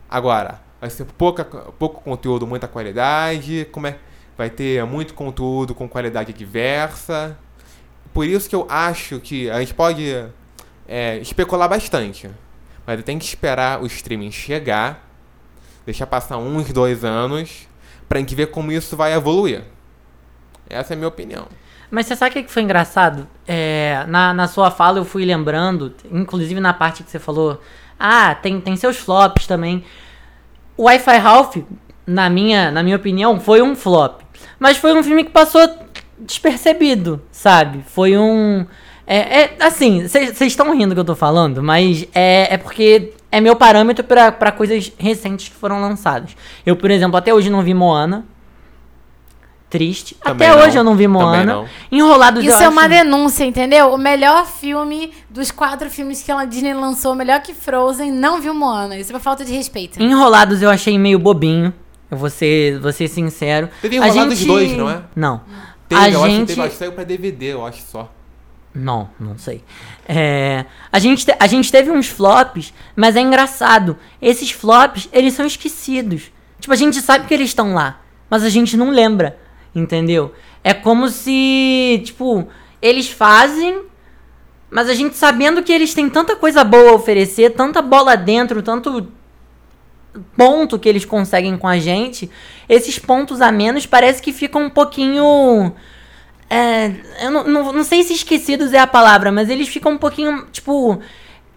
Agora, 0.10 0.62
vai 0.80 0.90
ser 0.90 1.06
pouca, 1.06 1.44
pouco 1.44 2.02
conteúdo, 2.02 2.46
muita 2.46 2.68
qualidade. 2.68 3.68
Como 3.72 3.88
é, 3.88 3.98
vai 4.38 4.50
ter 4.50 4.86
muito 4.86 5.14
conteúdo 5.16 5.74
com 5.74 5.90
qualidade 5.90 6.32
diversa 6.32 7.38
por 8.20 8.28
isso 8.28 8.50
que 8.50 8.56
eu 8.58 8.68
acho 8.68 9.18
que 9.22 9.50
a 9.50 9.62
gente 9.62 9.74
pode 9.74 10.14
é, 10.86 11.18
especular 11.20 11.70
bastante. 11.70 12.30
Mas 12.86 13.02
tem 13.02 13.18
que 13.18 13.24
esperar 13.24 13.82
o 13.82 13.86
streaming 13.86 14.30
chegar, 14.30 15.08
deixar 15.86 16.06
passar 16.06 16.36
uns 16.38 16.70
dois 16.74 17.06
anos, 17.06 17.66
pra 18.10 18.20
gente 18.20 18.36
ver 18.36 18.48
como 18.48 18.74
isso 18.74 18.98
vai 18.98 19.14
evoluir. 19.14 19.64
Essa 20.70 20.92
é 20.92 20.96
a 20.96 20.98
minha 20.98 21.08
opinião. 21.08 21.48
Mas 21.90 22.08
você 22.08 22.16
sabe 22.18 22.42
o 22.42 22.44
que 22.44 22.52
foi 22.52 22.62
engraçado? 22.62 23.26
É, 23.48 24.04
na, 24.10 24.34
na 24.34 24.50
sua 24.50 24.70
fala 24.70 25.00
eu 25.00 25.06
fui 25.06 25.24
lembrando, 25.24 25.96
inclusive 26.12 26.60
na 26.60 26.74
parte 26.74 27.04
que 27.04 27.10
você 27.10 27.20
falou, 27.20 27.62
ah, 27.98 28.36
tem, 28.36 28.60
tem 28.60 28.76
seus 28.76 28.98
flops 28.98 29.48
também. 29.48 29.86
O 30.76 30.84
Wi-Fi 30.84 31.18
Ralph, 31.20 31.56
na 32.06 32.30
minha, 32.30 32.70
na 32.70 32.84
minha 32.84 32.98
opinião, 32.98 33.40
foi 33.40 33.62
um 33.62 33.78
flop. 33.78 34.24
Mas 34.60 34.76
foi 34.76 34.94
um 34.94 35.02
filme 35.02 35.24
que 35.24 35.32
passou 35.32 35.62
despercebido, 36.20 37.22
sabe? 37.32 37.84
Foi 37.88 38.18
um. 38.18 38.66
É, 39.06 39.42
é 39.42 39.56
assim, 39.60 40.08
vocês 40.08 40.40
estão 40.42 40.72
rindo 40.76 40.90
do 40.90 40.94
que 40.96 41.00
eu 41.00 41.06
tô 41.06 41.16
falando, 41.16 41.64
mas 41.64 42.06
é, 42.14 42.54
é 42.54 42.58
porque 42.58 43.14
é 43.32 43.42
meu 43.42 43.56
parâmetro 43.56 44.04
para 44.04 44.52
coisas 44.52 44.92
recentes 44.98 45.50
que 45.50 45.56
foram 45.56 45.82
lançadas. 45.82 46.36
Eu, 46.66 46.76
por 46.76 46.92
exemplo, 46.92 47.18
até 47.18 47.34
hoje 47.34 47.50
não 47.50 47.62
vi 47.64 47.74
Moana. 47.74 48.24
Triste. 49.70 50.16
Também 50.16 50.48
até 50.48 50.58
não. 50.60 50.66
hoje 50.68 50.78
eu 50.78 50.84
não 50.84 50.96
vi 50.96 51.08
Moana. 51.08 51.44
não. 51.44 51.66
Enrolados 51.92 52.44
Isso 52.44 52.54
é 52.54 52.66
acho- 52.66 52.72
uma 52.72 52.90
denúncia, 52.90 53.44
entendeu? 53.44 53.94
O 53.94 54.00
melhor 54.00 54.48
filme 54.48 55.12
dos 55.30 55.52
quatro 55.52 55.92
filmes 55.92 56.24
que 56.24 56.32
a 56.32 56.44
Disney 56.44 56.74
lançou, 56.74 57.14
melhor 57.14 57.40
que 57.42 57.54
Frozen, 57.54 58.12
não 58.12 58.42
viu 58.42 58.52
Moana. 58.54 58.98
Isso 58.98 59.12
é 59.12 59.16
uma 59.16 59.20
falta 59.20 59.46
de 59.46 59.54
respeito. 59.54 60.02
Enrolados 60.02 60.64
eu 60.64 60.72
achei 60.72 60.98
meio 60.98 61.20
bobinho. 61.20 61.72
Eu 62.10 62.18
vou 62.18 62.32
ser, 62.32 62.80
vou 62.80 62.92
ser 62.92 63.08
sincero. 63.08 63.70
Teve 63.80 64.00
A 64.00 64.08
Enrolados 64.08 64.40
gente... 64.40 64.48
dois, 64.48 64.76
não 64.76 64.90
é? 64.90 65.02
Não. 65.16 65.42
Teve, 65.90 66.02
a 66.02 66.10
eu 66.10 66.20
acho 66.20 66.30
que 66.30 66.36
gente... 66.38 66.48
teve, 66.48 66.62
acho 66.62 66.70
que 66.72 66.78
saiu 66.78 66.92
pra 66.94 67.04
DVD, 67.04 67.46
eu 67.48 67.66
acho 67.66 67.82
só. 67.82 68.14
Não, 68.74 69.10
não 69.20 69.38
sei. 69.38 69.64
É, 70.08 70.66
a, 70.92 71.00
gente 71.00 71.26
te- 71.26 71.36
a 71.40 71.48
gente 71.48 71.72
teve 71.72 71.90
uns 71.90 72.08
flops, 72.08 72.72
mas 72.96 73.16
é 73.16 73.22
engraçado. 73.22 73.98
Esses 74.22 74.52
flops, 74.52 75.10
eles 75.12 75.34
são 75.34 75.46
esquecidos. 75.46 76.32
Tipo, 76.60 76.72
a 76.74 76.78
gente 76.78 77.02
sabe 77.02 77.26
que 77.28 77.34
eles 77.34 77.50
estão 77.50 77.74
lá, 77.74 78.00
mas 78.30 78.44
a 78.44 78.50
gente 78.50 78.78
não 78.78 78.92
lembra, 78.92 79.40
entendeu? 79.74 80.34
É 80.64 80.74
como 80.74 81.10
se, 81.10 82.02
tipo, 82.06 82.48
eles 82.82 83.10
fazem, 83.10 83.82
mas 84.70 84.88
a 84.88 84.94
gente 84.94 85.18
sabendo 85.18 85.64
que 85.64 85.72
eles 85.72 85.94
têm 85.94 86.08
tanta 86.08 86.36
coisa 86.36 86.64
boa 86.64 86.92
a 86.92 86.96
oferecer, 86.96 87.52
tanta 87.56 87.82
bola 87.82 88.16
dentro, 88.16 88.62
tanto 88.62 89.08
ponto 90.36 90.80
que 90.80 90.90
eles 90.90 91.06
conseguem 91.06 91.58
com 91.58 91.68
a 91.68 91.78
gente, 91.78 92.30
esses 92.68 92.98
pontos 92.98 93.42
a 93.42 93.52
menos 93.52 93.86
parece 93.86 94.22
que 94.22 94.34
ficam 94.34 94.64
um 94.64 94.70
pouquinho. 94.70 95.74
É, 96.50 96.92
eu 97.22 97.32
não, 97.32 97.44
não, 97.48 97.74
não 97.74 97.84
sei 97.84 98.04
se 98.04 98.14
esquecidos 98.14 98.74
é 98.74 98.80
a 98.80 98.88
palavra, 98.88 99.32
mas 99.32 99.50
eles 99.50 99.68
ficam 99.68 99.94
um 99.94 99.98
pouquinho, 99.98 100.46
tipo. 100.52 101.00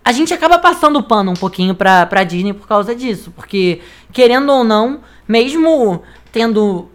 A 0.04 0.10
gente 0.10 0.34
acaba 0.34 0.58
passando 0.58 0.98
o 0.98 1.02
pano 1.02 1.30
um 1.30 1.36
pouquinho 1.36 1.76
pra, 1.76 2.04
pra 2.06 2.24
Disney 2.24 2.52
por 2.52 2.66
causa 2.66 2.92
disso. 2.92 3.30
Porque, 3.36 3.80
querendo 4.12 4.50
ou 4.50 4.64
não, 4.64 5.00
mesmo 5.28 6.02
tendo 6.32 6.90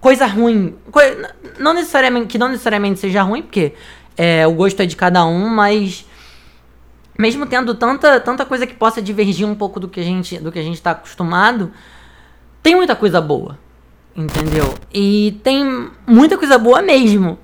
coisa 0.00 0.24
ruim. 0.24 0.74
não 1.58 1.74
necessariamente, 1.74 2.28
que 2.28 2.38
não 2.38 2.48
necessariamente 2.48 2.98
seja 2.98 3.22
ruim, 3.22 3.42
porque 3.42 3.74
é, 4.16 4.46
o 4.46 4.52
gosto 4.52 4.80
é 4.80 4.86
de 4.86 4.96
cada 4.96 5.26
um, 5.26 5.48
mas 5.48 6.06
mesmo 7.18 7.46
tendo 7.46 7.74
tanta, 7.74 8.20
tanta 8.20 8.44
coisa 8.44 8.66
que 8.66 8.74
possa 8.74 9.00
divergir 9.00 9.46
um 9.46 9.54
pouco 9.54 9.80
do 9.80 9.88
que 9.88 10.00
a 10.00 10.04
gente 10.04 10.38
do 10.38 10.52
que 10.52 10.58
a 10.58 10.62
gente 10.62 10.74
está 10.74 10.92
acostumado, 10.92 11.72
tem 12.62 12.74
muita 12.74 12.96
coisa 12.96 13.20
boa, 13.20 13.58
entendeu? 14.14 14.74
E 14.92 15.40
tem 15.42 15.90
muita 16.06 16.36
coisa 16.36 16.58
boa 16.58 16.82
mesmo. 16.82 17.38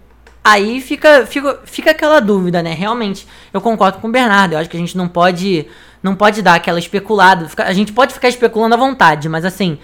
Aí 0.44 0.80
fica, 0.80 1.24
fica, 1.24 1.60
fica 1.64 1.92
aquela 1.92 2.18
dúvida, 2.18 2.62
né? 2.62 2.74
Realmente, 2.74 3.28
eu 3.52 3.60
concordo 3.60 3.98
com 3.98 4.08
o 4.08 4.10
Bernardo. 4.10 4.54
Eu 4.54 4.58
acho 4.58 4.68
que 4.68 4.76
a 4.76 4.80
gente 4.80 4.96
não 4.96 5.06
pode 5.06 5.68
não 6.02 6.16
pode 6.16 6.42
dar 6.42 6.54
aquela 6.54 6.80
especulada. 6.80 7.48
A 7.58 7.72
gente 7.72 7.92
pode 7.92 8.12
ficar 8.12 8.28
especulando 8.28 8.74
à 8.74 8.78
vontade, 8.78 9.28
mas 9.28 9.44
assim, 9.44 9.78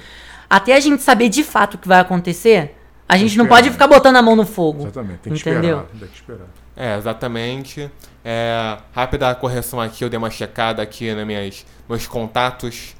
até 0.50 0.74
a 0.74 0.80
gente 0.80 1.02
saber 1.02 1.28
de 1.28 1.44
fato 1.44 1.74
o 1.74 1.78
que 1.78 1.86
vai 1.86 2.00
acontecer, 2.00 2.74
a 3.08 3.16
gente 3.16 3.38
não 3.38 3.46
pode 3.46 3.70
ficar 3.70 3.86
botando 3.86 4.16
a 4.16 4.22
mão 4.22 4.34
no 4.34 4.44
fogo. 4.44 4.82
Exatamente, 4.82 5.18
tem 5.20 5.32
que 5.32 5.40
entendeu? 5.40 5.78
esperar. 5.78 5.98
Tem 6.00 6.08
que 6.08 6.16
esperar. 6.16 6.46
É, 6.78 6.96
exatamente. 6.96 7.90
É, 8.24 8.78
rápida 8.92 9.34
correção 9.34 9.80
aqui, 9.80 10.04
eu 10.04 10.08
dei 10.08 10.16
uma 10.16 10.30
checada 10.30 10.80
aqui 10.80 11.12
nos 11.12 11.26
minhas, 11.26 11.66
meus 11.88 12.06
contatos. 12.06 12.94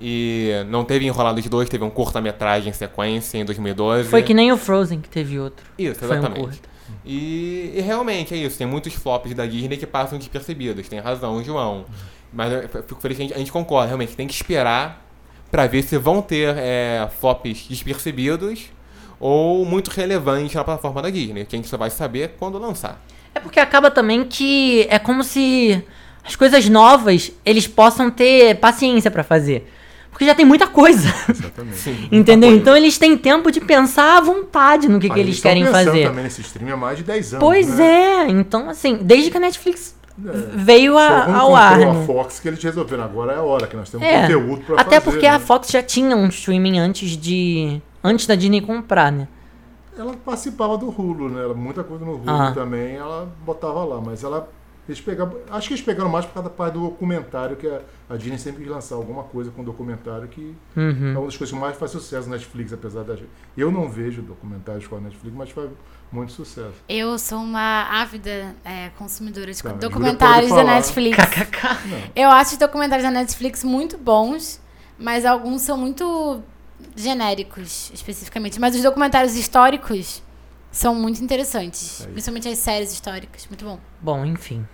E 0.00 0.50
não 0.68 0.84
teve 0.84 1.06
Enrolados 1.06 1.46
2, 1.46 1.68
teve 1.68 1.84
um 1.84 1.90
curta-metragem 1.90 2.70
em 2.70 2.72
sequência 2.72 3.38
em 3.38 3.44
2012. 3.44 4.08
Foi 4.08 4.22
que 4.22 4.34
nem 4.34 4.50
o 4.50 4.56
Frozen 4.56 5.00
que 5.00 5.08
teve 5.08 5.38
outro. 5.38 5.64
Isso, 5.78 6.00
Foi 6.00 6.08
um 6.08 6.12
exatamente. 6.18 6.60
E, 7.04 7.72
e 7.76 7.80
realmente 7.80 8.34
é 8.34 8.36
isso, 8.36 8.58
tem 8.58 8.66
muitos 8.66 8.94
flops 8.94 9.32
da 9.32 9.46
Disney 9.46 9.76
que 9.76 9.86
passam 9.86 10.18
despercebidos, 10.18 10.88
tem 10.88 10.98
razão, 10.98 11.44
João. 11.44 11.84
Mas 12.32 12.52
eu 12.52 12.82
fico 12.82 13.00
feliz 13.00 13.16
que 13.16 13.22
a 13.22 13.26
gente, 13.26 13.34
a 13.34 13.38
gente 13.38 13.52
concorda, 13.52 13.88
realmente, 13.88 14.16
tem 14.16 14.26
que 14.26 14.34
esperar 14.34 15.06
pra 15.50 15.66
ver 15.66 15.82
se 15.82 15.96
vão 15.98 16.20
ter 16.20 16.56
é, 16.56 17.08
flops 17.20 17.66
despercebidos 17.68 18.70
ou 19.20 19.64
muito 19.64 19.88
relevantes 19.88 20.54
na 20.54 20.64
plataforma 20.64 21.02
da 21.02 21.10
Disney, 21.10 21.44
que 21.44 21.54
a 21.54 21.58
gente 21.58 21.68
só 21.68 21.76
vai 21.76 21.90
saber 21.90 22.36
quando 22.38 22.58
lançar. 22.58 23.00
É 23.34 23.40
porque 23.40 23.60
acaba 23.60 23.90
também 23.90 24.24
que 24.24 24.86
é 24.90 24.98
como 24.98 25.22
se 25.22 25.82
as 26.24 26.34
coisas 26.36 26.68
novas 26.68 27.32
eles 27.44 27.66
possam 27.66 28.10
ter 28.10 28.56
paciência 28.56 29.10
pra 29.10 29.22
fazer. 29.24 29.70
Porque 30.10 30.24
já 30.26 30.34
tem 30.34 30.44
muita 30.44 30.66
coisa. 30.66 31.08
Exatamente. 31.28 31.76
Sim. 31.78 32.08
Entendeu? 32.12 32.48
coisa. 32.50 32.62
Então 32.62 32.76
eles 32.76 32.98
têm 32.98 33.16
tempo 33.16 33.50
de 33.50 33.60
pensar 33.60 34.18
à 34.18 34.20
vontade 34.20 34.88
no 34.88 34.98
que, 34.98 35.06
que 35.06 35.10
Mas 35.10 35.18
eles 35.20 35.36
estão 35.36 35.50
querem 35.50 35.66
fazer. 35.66 36.06
também 36.08 36.24
nesse 36.24 36.40
stream 36.42 36.74
há 36.74 36.76
mais 36.76 36.98
de 36.98 37.04
10 37.04 37.34
anos. 37.34 37.44
Pois 37.44 37.76
né? 37.78 37.84
é, 38.26 38.28
então 38.28 38.68
assim, 38.68 38.98
desde 39.00 39.30
que 39.30 39.36
a 39.36 39.40
Netflix 39.40 39.94
É. 40.22 40.30
veio 40.56 40.98
a, 40.98 41.38
ao 41.38 41.54
ar. 41.54 41.78
né? 41.78 41.88
a 41.90 41.94
Fox 42.04 42.40
que 42.40 42.48
eles 42.48 42.62
resolveram. 42.62 43.04
Agora 43.04 43.32
é 43.32 43.36
a 43.36 43.42
hora 43.42 43.66
que 43.66 43.76
nós 43.76 43.88
temos 43.88 44.06
É, 44.06 44.22
conteúdo 44.22 44.62
pra 44.66 44.80
até 44.80 45.00
fazer. 45.00 45.10
porque 45.12 45.26
a 45.26 45.34
né? 45.34 45.38
Fox 45.38 45.70
já 45.70 45.82
tinha 45.82 46.14
um 46.16 46.26
streaming 46.28 46.78
antes 46.80 47.16
de 47.16 47.80
antes 48.02 48.26
da 48.26 48.34
Disney 48.34 48.60
comprar, 48.60 49.10
né? 49.12 49.28
Ela 49.98 50.14
participava 50.24 50.78
do 50.78 50.88
Hulu, 50.88 51.28
né? 51.28 51.42
Ela- 51.42 51.54
Muita 51.54 51.82
coisa 51.84 52.04
no 52.04 52.12
Hulu 52.14 52.30
Ah. 52.30 52.52
também, 52.52 52.96
ela 52.96 53.28
botava 53.44 53.84
lá. 53.84 54.00
Mas 54.00 54.22
ela. 54.24 54.48
Eles 54.88 55.00
pegavam, 55.00 55.36
acho 55.50 55.68
que 55.68 55.74
eles 55.74 55.84
pegaram 55.84 56.10
mais 56.10 56.24
por 56.26 56.34
causa 56.34 56.48
da 56.48 56.54
parte 56.54 56.72
do 56.74 56.80
documentário, 56.80 57.54
que 57.54 57.66
a, 57.68 57.80
a 58.08 58.16
Disney 58.16 58.38
sempre 58.38 58.62
quis 58.64 58.72
lançar 58.72 58.96
alguma 58.96 59.22
coisa 59.22 59.48
com 59.52 59.62
documentário 59.62 60.26
que 60.26 60.52
Uhum. 60.76 61.12
é 61.14 61.16
uma 61.18 61.26
das 61.26 61.36
coisas 61.36 61.50
que 61.54 61.60
mais 61.60 61.76
faz 61.76 61.92
sucesso 61.92 62.28
na 62.28 62.34
Netflix, 62.34 62.72
apesar 62.72 63.04
da 63.04 63.14
gente. 63.14 63.28
Eu 63.56 63.70
não 63.70 63.88
vejo 63.88 64.20
documentários 64.22 64.88
com 64.88 64.96
a 64.96 65.00
Netflix, 65.00 65.36
mas 65.36 65.50
faz 65.50 65.70
muito 66.10 66.32
sucesso. 66.32 66.72
Eu 66.88 67.16
sou 67.20 67.38
uma 67.38 68.00
ávida 68.02 68.56
é, 68.64 68.88
consumidora 68.98 69.52
de 69.52 69.62
Tá, 69.62 69.70
documentários 69.74 70.50
da. 70.50 70.64
Netflix. 70.64 71.16
KKK. 71.16 71.68
Eu 72.16 72.28
acho 72.30 72.52
os 72.52 72.58
documentários 72.58 73.04
da 73.06 73.12
Netflix 73.12 73.62
muito 73.62 73.96
bons, 73.96 74.60
mas 74.98 75.24
alguns 75.24 75.62
são 75.62 75.76
muito 75.76 76.42
genéricos, 76.96 77.90
especificamente. 77.92 78.60
Mas 78.60 78.74
os 78.74 78.82
documentários 78.82 79.34
históricos 79.36 80.22
são 80.70 80.94
muito 80.94 81.22
interessantes. 81.22 82.02
Aí. 82.02 82.12
Principalmente 82.12 82.48
as 82.48 82.58
séries 82.58 82.92
históricas. 82.92 83.46
Muito 83.48 83.64
bom. 83.64 83.78
Bom, 84.00 84.24
enfim. 84.24 84.66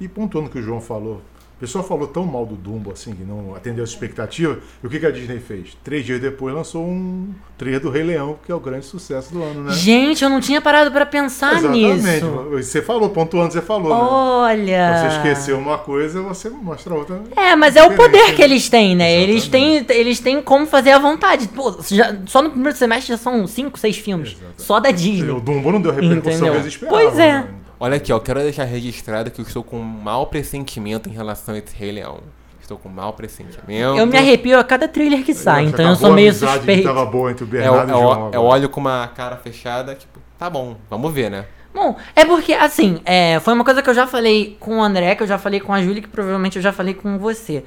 E 0.00 0.08
pontuando 0.08 0.48
o 0.48 0.50
que 0.50 0.58
o 0.58 0.62
João 0.62 0.80
falou, 0.80 1.22
pessoal 1.64 1.82
falou 1.84 2.06
tão 2.06 2.24
mal 2.26 2.44
do 2.44 2.54
Dumbo 2.54 2.92
assim, 2.92 3.14
que 3.14 3.22
não 3.24 3.54
atendeu 3.54 3.82
as 3.82 3.90
expectativas. 3.90 4.58
E 4.82 4.86
o 4.86 4.90
que, 4.90 4.98
que 5.00 5.06
a 5.06 5.10
Disney 5.10 5.38
fez? 5.38 5.76
Três 5.82 6.04
dias 6.04 6.20
depois 6.20 6.54
lançou 6.54 6.84
um 6.84 7.30
trailer 7.56 7.80
do 7.80 7.90
Rei 7.90 8.02
Leão, 8.02 8.36
que 8.44 8.52
é 8.52 8.54
o 8.54 8.60
grande 8.60 8.84
sucesso 8.84 9.32
do 9.32 9.42
ano, 9.42 9.64
né? 9.64 9.72
Gente, 9.72 10.22
eu 10.22 10.28
não 10.30 10.40
tinha 10.40 10.60
parado 10.60 10.90
pra 10.90 11.06
pensar 11.06 11.62
nisso. 11.62 12.04
Você 12.50 12.82
falou, 12.82 13.08
pontuando, 13.10 13.52
você 13.52 13.62
falou, 13.62 13.88
né? 13.88 14.00
Olha. 14.00 14.98
Você 15.10 15.16
esqueceu 15.16 15.58
uma 15.58 15.78
coisa, 15.78 16.20
você 16.22 16.50
mostra 16.50 16.94
outra. 16.94 17.22
É, 17.36 17.56
mas 17.56 17.76
é 17.76 17.82
o 17.82 17.94
poder 17.94 18.28
né? 18.28 18.32
que 18.34 18.42
eles 18.42 18.68
têm, 18.68 18.94
né? 18.94 19.12
Eles 19.20 19.48
têm, 19.48 19.76
Exatamente. 19.76 20.00
eles 20.00 20.20
têm 20.20 20.42
como 20.42 20.66
fazer 20.66 20.90
à 20.90 20.98
vontade. 20.98 21.48
Pô, 21.48 21.76
já- 21.88 22.14
só 22.26 22.42
no 22.42 22.50
primeiro 22.50 22.76
semestre 22.76 23.08
já 23.14 23.18
são 23.18 23.46
cinco, 23.46 23.78
seis 23.78 23.96
filmes. 23.96 24.32
Exatamente. 24.32 24.62
Só 24.62 24.80
da 24.80 24.90
Disney. 24.90 25.30
O 25.30 25.40
Dumbo 25.40 25.72
não 25.72 25.80
deu 25.80 25.90
a 25.90 25.94
repercussão 25.94 26.32
Entendeu? 26.32 26.52
que 26.52 26.58
eles 26.60 26.66
esperavam. 26.74 26.98
Pois 27.00 27.18
é. 27.18 27.32
né? 27.32 27.48
Olha 27.78 27.96
aqui, 27.96 28.12
ó, 28.12 28.18
quero 28.20 28.40
deixar 28.40 28.64
registrado 28.64 29.30
que 29.30 29.40
eu 29.40 29.44
estou 29.46 29.62
com 29.62 29.78
um 29.78 29.82
mau 29.82 30.26
pressentimento 30.26 31.08
em 31.08 31.12
relação 31.12 31.54
a 31.54 31.58
esse 31.58 31.74
Rei 31.76 31.92
Leão. 31.92 32.20
Estou 32.60 32.78
com 32.78 32.88
um 32.88 32.92
mau 32.92 33.12
pressentimento. 33.12 33.98
Eu 33.98 34.06
me 34.06 34.16
arrepio 34.16 34.58
a 34.58 34.64
cada 34.64 34.88
trailer 34.88 35.22
que 35.22 35.34
sai, 35.34 35.64
então 35.66 35.90
eu 35.90 35.96
sou 35.96 36.12
meio 36.12 36.30
amizade 36.30 36.52
que 36.52 36.58
suspeito. 36.60 36.84
tava 36.88 37.04
boa 37.04 37.30
entre 37.30 37.44
o 37.44 37.48
É, 37.48 37.50
Bernardo 37.50 37.90
é, 37.90 37.94
e 37.94 37.96
o 37.96 38.00
João. 38.00 38.10
eu 38.20 38.26
agora. 38.28 38.40
olho 38.40 38.68
com 38.70 38.80
uma 38.80 39.06
cara 39.08 39.36
fechada, 39.36 39.94
tipo, 39.94 40.18
tá 40.38 40.48
bom, 40.48 40.76
vamos 40.88 41.12
ver, 41.12 41.30
né? 41.30 41.44
Bom, 41.74 41.94
é 42.16 42.24
porque, 42.24 42.54
assim, 42.54 43.00
é, 43.04 43.38
foi 43.40 43.52
uma 43.52 43.64
coisa 43.64 43.82
que 43.82 43.90
eu 43.90 43.94
já 43.94 44.06
falei 44.06 44.56
com 44.60 44.78
o 44.78 44.82
André, 44.82 45.14
que 45.14 45.22
eu 45.22 45.26
já 45.26 45.36
falei 45.36 45.60
com 45.60 45.74
a 45.74 45.82
Júlia, 45.82 46.00
que 46.00 46.08
provavelmente 46.08 46.56
eu 46.56 46.62
já 46.62 46.72
falei 46.72 46.94
com 46.94 47.18
você. 47.18 47.64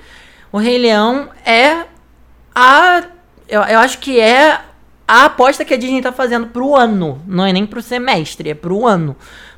O 0.52 0.58
Rei 0.58 0.78
Leão 0.80 1.30
é 1.46 1.84
a. 2.56 3.04
Eu, 3.48 3.62
eu 3.64 3.80
acho 3.80 4.00
que 4.00 4.20
é 4.20 4.60
a 5.08 5.26
aposta 5.26 5.64
que 5.66 5.74
a 5.74 5.78
Disney 5.78 6.02
tá 6.02 6.12
fazendo 6.14 6.48
pro 6.48 6.74
ano. 6.76 7.22
Não 7.28 7.46
é 7.46 7.52
nem 7.54 7.66
pro 7.66 7.82
semestre, 7.82 8.50
é 8.50 8.54
pro 8.56 8.88
ano. 8.88 9.16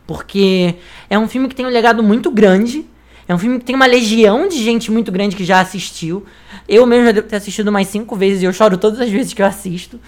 Porque 0.09 0.73
é 1.07 1.19
um 1.19 1.27
filme 1.27 1.47
que 1.47 1.53
tem 1.53 1.67
um 1.67 1.69
legado 1.69 2.01
muito 2.01 2.31
grande. 2.31 2.83
É 3.27 3.35
um 3.35 3.37
filme 3.37 3.59
que 3.59 3.65
tem 3.65 3.75
uma 3.75 3.85
legião 3.85 4.47
de 4.47 4.57
gente 4.57 4.89
muito 4.89 5.11
grande 5.11 5.35
que 5.35 5.45
já 5.45 5.59
assistiu. 5.59 6.25
Eu 6.67 6.83
mesmo 6.87 7.05
já 7.05 7.11
devo 7.11 7.27
ter 7.27 7.35
assistido 7.35 7.71
mais 7.71 7.89
cinco 7.89 8.15
vezes 8.15 8.41
e 8.41 8.45
eu 8.45 8.51
choro 8.51 8.75
todas 8.75 8.99
as 8.99 9.07
vezes 9.11 9.35
que 9.35 9.41
eu 9.43 9.45
assisto. 9.45 9.99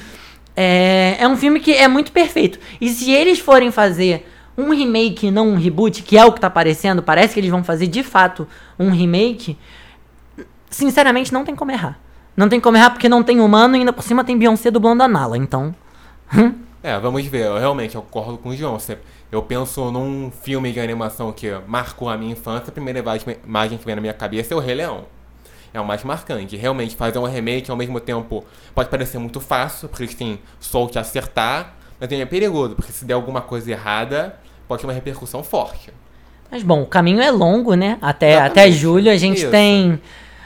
É, 0.58 1.18
é 1.20 1.28
um 1.28 1.38
filme 1.38 1.60
que 1.60 1.72
é 1.72 1.88
muito 1.88 2.12
perfeito. 2.12 2.58
E 2.82 2.90
se 2.90 3.12
eles 3.12 3.38
forem 3.38 3.70
fazer 3.70 4.26
um 4.58 4.72
remake 4.72 5.28
e 5.28 5.32
não 5.32 5.50
um 5.50 5.56
reboot, 5.56 6.02
que 6.02 6.18
é 6.18 6.26
o 6.26 6.32
que 6.32 6.42
tá 6.42 6.48
aparecendo, 6.48 7.04
parece 7.04 7.36
que 7.36 7.40
eles 7.40 7.52
vão 7.52 7.64
fazer 7.64 7.86
de 7.86 8.02
fato 8.02 8.48
um 8.80 8.90
remake. 8.90 9.56
Sinceramente, 10.72 11.32
não 11.32 11.46
tem 11.46 11.56
como 11.56 11.70
errar. 11.70 12.00
Não 12.36 12.50
tem 12.50 12.60
como 12.60 12.76
errar 12.76 12.90
porque 12.90 13.08
não 13.08 13.22
tem 13.22 13.40
humano 13.40 13.76
e 13.76 13.80
ainda 13.82 13.94
por 13.94 14.02
cima 14.02 14.24
tem 14.24 14.36
Beyoncé 14.36 14.72
dublando 14.72 15.04
a 15.04 15.08
Nala. 15.08 15.38
Então. 15.38 15.76
É, 16.84 16.98
vamos 17.00 17.24
ver. 17.28 17.46
Eu 17.46 17.60
realmente 17.60 17.94
eu 17.96 18.02
concordo 18.02 18.40
com 18.40 18.50
o 18.50 18.56
João. 18.56 18.80
Se 18.80 18.98
Eu 19.32 19.42
penso 19.42 19.90
num 19.92 20.30
filme 20.30 20.72
de 20.74 20.80
animação 20.80 21.32
que 21.32 21.50
marcou 21.66 22.10
a 22.10 22.18
minha 22.18 22.34
infância, 22.34 22.68
a 22.68 22.72
primeira 22.72 23.00
imagem- 23.00 23.78
que 23.78 23.86
vem 23.86 23.96
na 23.96 24.02
minha 24.02 24.14
cabeça 24.14 24.54
é 24.54 24.58
o 24.58 24.60
Rei 24.60 24.76
Leão. 24.76 25.06
É 25.74 25.80
o 25.80 25.86
mais 25.86 26.04
marcante. 26.04 26.58
Realmente, 26.58 26.98
fazer 26.98 27.18
um 27.18 27.24
remake 27.24 27.72
ao 27.72 27.78
mesmo 27.78 28.00
tempo 28.02 28.44
pode 28.76 28.90
parecer 28.90 29.18
muito 29.20 29.40
fácil, 29.40 29.88
porque 29.88 30.04
eles 30.04 30.16
têm 30.16 30.38
só 30.60 30.84
o 30.84 30.90
que 30.90 31.00
acertar, 31.00 31.76
mas 31.98 32.12
é 32.12 32.26
perigoso, 32.26 32.76
porque 32.76 32.92
se 32.92 33.06
der 33.06 33.14
alguma 33.14 33.40
coisa 33.40 33.72
errada, 33.72 34.36
pode 34.68 34.82
ter 34.82 34.88
uma 34.88 34.94
repercussão 34.94 35.42
forte. 35.42 35.94
Mas 36.52 36.62
bom, 36.62 36.82
o 36.82 36.86
caminho 36.86 37.22
é 37.22 37.32
longo, 37.32 37.74
né? 37.76 37.98
Até, 38.02 38.32
Exatamente. 38.32 38.52
até 38.60 38.72
julho 38.72 39.10
a 39.10 39.16
gente 39.16 39.38
Isso. 39.44 39.50
tem 39.50 40.02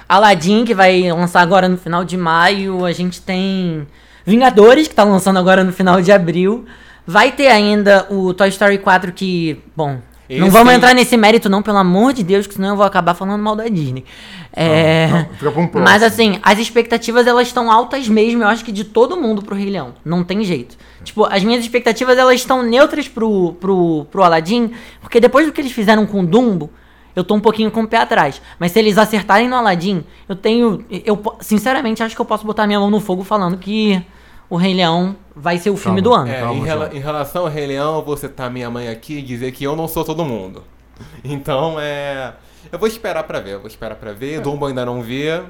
Aladdin, 0.07 0.63
que 0.63 0.75
vai 0.75 1.11
lançar 1.11 1.41
agora 1.41 1.67
no 1.67 1.77
final 1.77 2.03
de 2.05 2.15
maio. 2.15 2.85
A 2.85 2.91
gente 2.91 3.19
tem 3.19 3.87
Vingadores, 4.23 4.87
que 4.87 4.95
tá 4.95 5.03
lançando 5.03 5.37
agora 5.37 5.63
no 5.63 5.71
final 5.71 6.01
de 6.01 6.11
abril. 6.11 6.65
Vai 7.07 7.31
ter 7.31 7.47
ainda 7.47 8.07
o 8.09 8.33
Toy 8.33 8.49
Story 8.49 8.77
4, 8.79 9.11
que, 9.11 9.59
bom. 9.75 9.99
não 10.29 10.47
Esse- 10.47 10.49
vamos 10.49 10.73
entrar 10.73 10.93
nesse 10.95 11.15
mérito, 11.15 11.47
não, 11.49 11.61
pelo 11.61 11.77
amor 11.77 12.13
de 12.13 12.23
Deus, 12.23 12.47
que 12.47 12.55
senão 12.55 12.69
eu 12.69 12.75
vou 12.75 12.85
acabar 12.85 13.13
falando 13.13 13.41
mal 13.43 13.55
da 13.55 13.67
Disney. 13.67 14.03
É. 14.51 15.07
Não, 15.11 15.25
fica 15.37 15.51
pra 15.51 15.61
um 15.61 15.67
próximo. 15.67 15.83
Mas 15.83 16.01
assim, 16.01 16.39
as 16.41 16.57
expectativas 16.57 17.27
elas 17.27 17.47
estão 17.47 17.69
altas 17.71 18.07
mesmo, 18.07 18.41
eu 18.41 18.47
acho 18.47 18.63
que 18.65 18.71
de 18.71 18.83
todo 18.85 19.17
mundo 19.17 19.41
pro 19.43 19.55
Rei 19.55 19.69
Leão. 19.69 19.93
Não 20.03 20.23
tem 20.23 20.43
jeito. 20.43 20.75
Tipo, 21.03 21.25
as 21.25 21.43
minhas 21.43 21.61
expectativas 21.63 22.17
elas 22.17 22.35
estão 22.35 22.63
neutras 22.63 23.07
pro, 23.07 23.53
pro, 23.59 24.05
pro 24.09 24.23
Aladdin, 24.23 24.71
porque 25.01 25.19
depois 25.19 25.45
do 25.45 25.51
que 25.51 25.61
eles 25.61 25.71
fizeram 25.73 26.05
com 26.07 26.21
o 26.21 26.25
Dumbo, 26.25 26.71
eu 27.15 27.23
tô 27.23 27.35
um 27.35 27.39
pouquinho 27.39 27.69
com 27.69 27.83
o 27.83 27.87
pé 27.87 27.97
atrás. 27.97 28.41
Mas 28.59 28.71
se 28.71 28.79
eles 28.79 28.97
acertarem 28.97 29.47
no 29.47 29.55
Aladdin, 29.55 30.03
eu 30.27 30.35
tenho. 30.35 30.83
Eu 30.89 31.21
sinceramente 31.39 32.01
acho 32.01 32.15
que 32.15 32.19
eu 32.21 32.25
posso 32.25 32.45
botar 32.45 32.65
minha 32.65 32.79
mão 32.79 32.89
no 32.89 32.99
fogo 32.99 33.23
falando 33.23 33.57
que 33.57 34.01
o 34.49 34.55
Rei 34.57 34.73
Leão 34.73 35.15
vai 35.35 35.57
ser 35.57 35.69
o 35.69 35.77
filme 35.77 36.01
Calma. 36.01 36.17
do 36.17 36.21
ano. 36.23 36.31
É, 36.31 36.39
Calma, 36.41 36.59
em, 36.59 36.63
rela- 36.65 36.89
em 36.93 36.99
relação 36.99 37.43
ao 37.43 37.49
Rei 37.51 37.67
Leão, 37.67 37.95
eu 37.97 38.03
vou 38.05 38.15
citar 38.17 38.49
minha 38.51 38.69
mãe 38.69 38.87
aqui 38.87 39.17
e 39.19 39.21
dizer 39.21 39.51
que 39.51 39.63
eu 39.63 39.75
não 39.75 39.87
sou 39.87 40.03
todo 40.03 40.23
mundo. 40.25 40.63
Então, 41.23 41.75
é. 41.79 42.33
Eu 42.71 42.79
vou 42.79 42.87
esperar 42.87 43.23
pra 43.23 43.39
ver, 43.39 43.53
eu 43.53 43.59
vou 43.59 43.67
esperar 43.67 43.95
pra 43.95 44.11
ver. 44.13 44.39
Dumbo 44.41 44.65
ainda 44.65 44.85
não 44.85 45.01
vê. 45.01 45.41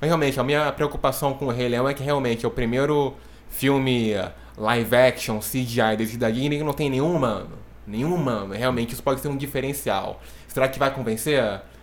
Mas 0.00 0.08
realmente, 0.08 0.38
a 0.38 0.44
minha 0.44 0.70
preocupação 0.72 1.34
com 1.34 1.46
o 1.46 1.50
Rei 1.50 1.68
Leão 1.68 1.88
é 1.88 1.94
que 1.94 2.02
realmente 2.02 2.44
é 2.44 2.48
o 2.48 2.50
primeiro 2.50 3.14
filme 3.48 4.14
live 4.56 4.96
action, 4.96 5.38
CGI 5.40 5.96
desse 5.96 6.16
da 6.16 6.30
Disney 6.30 6.58
que 6.58 6.64
não 6.64 6.72
tem 6.72 6.88
nenhum 6.90 7.14
humano. 7.14 7.50
Nenhum 7.86 8.14
humano. 8.14 8.54
Realmente, 8.54 8.92
isso 8.94 9.02
pode 9.02 9.20
ser 9.20 9.28
um 9.28 9.36
diferencial. 9.36 10.20
Será 10.48 10.68
que 10.68 10.78
vai 10.78 10.90
convencer? 10.92 11.42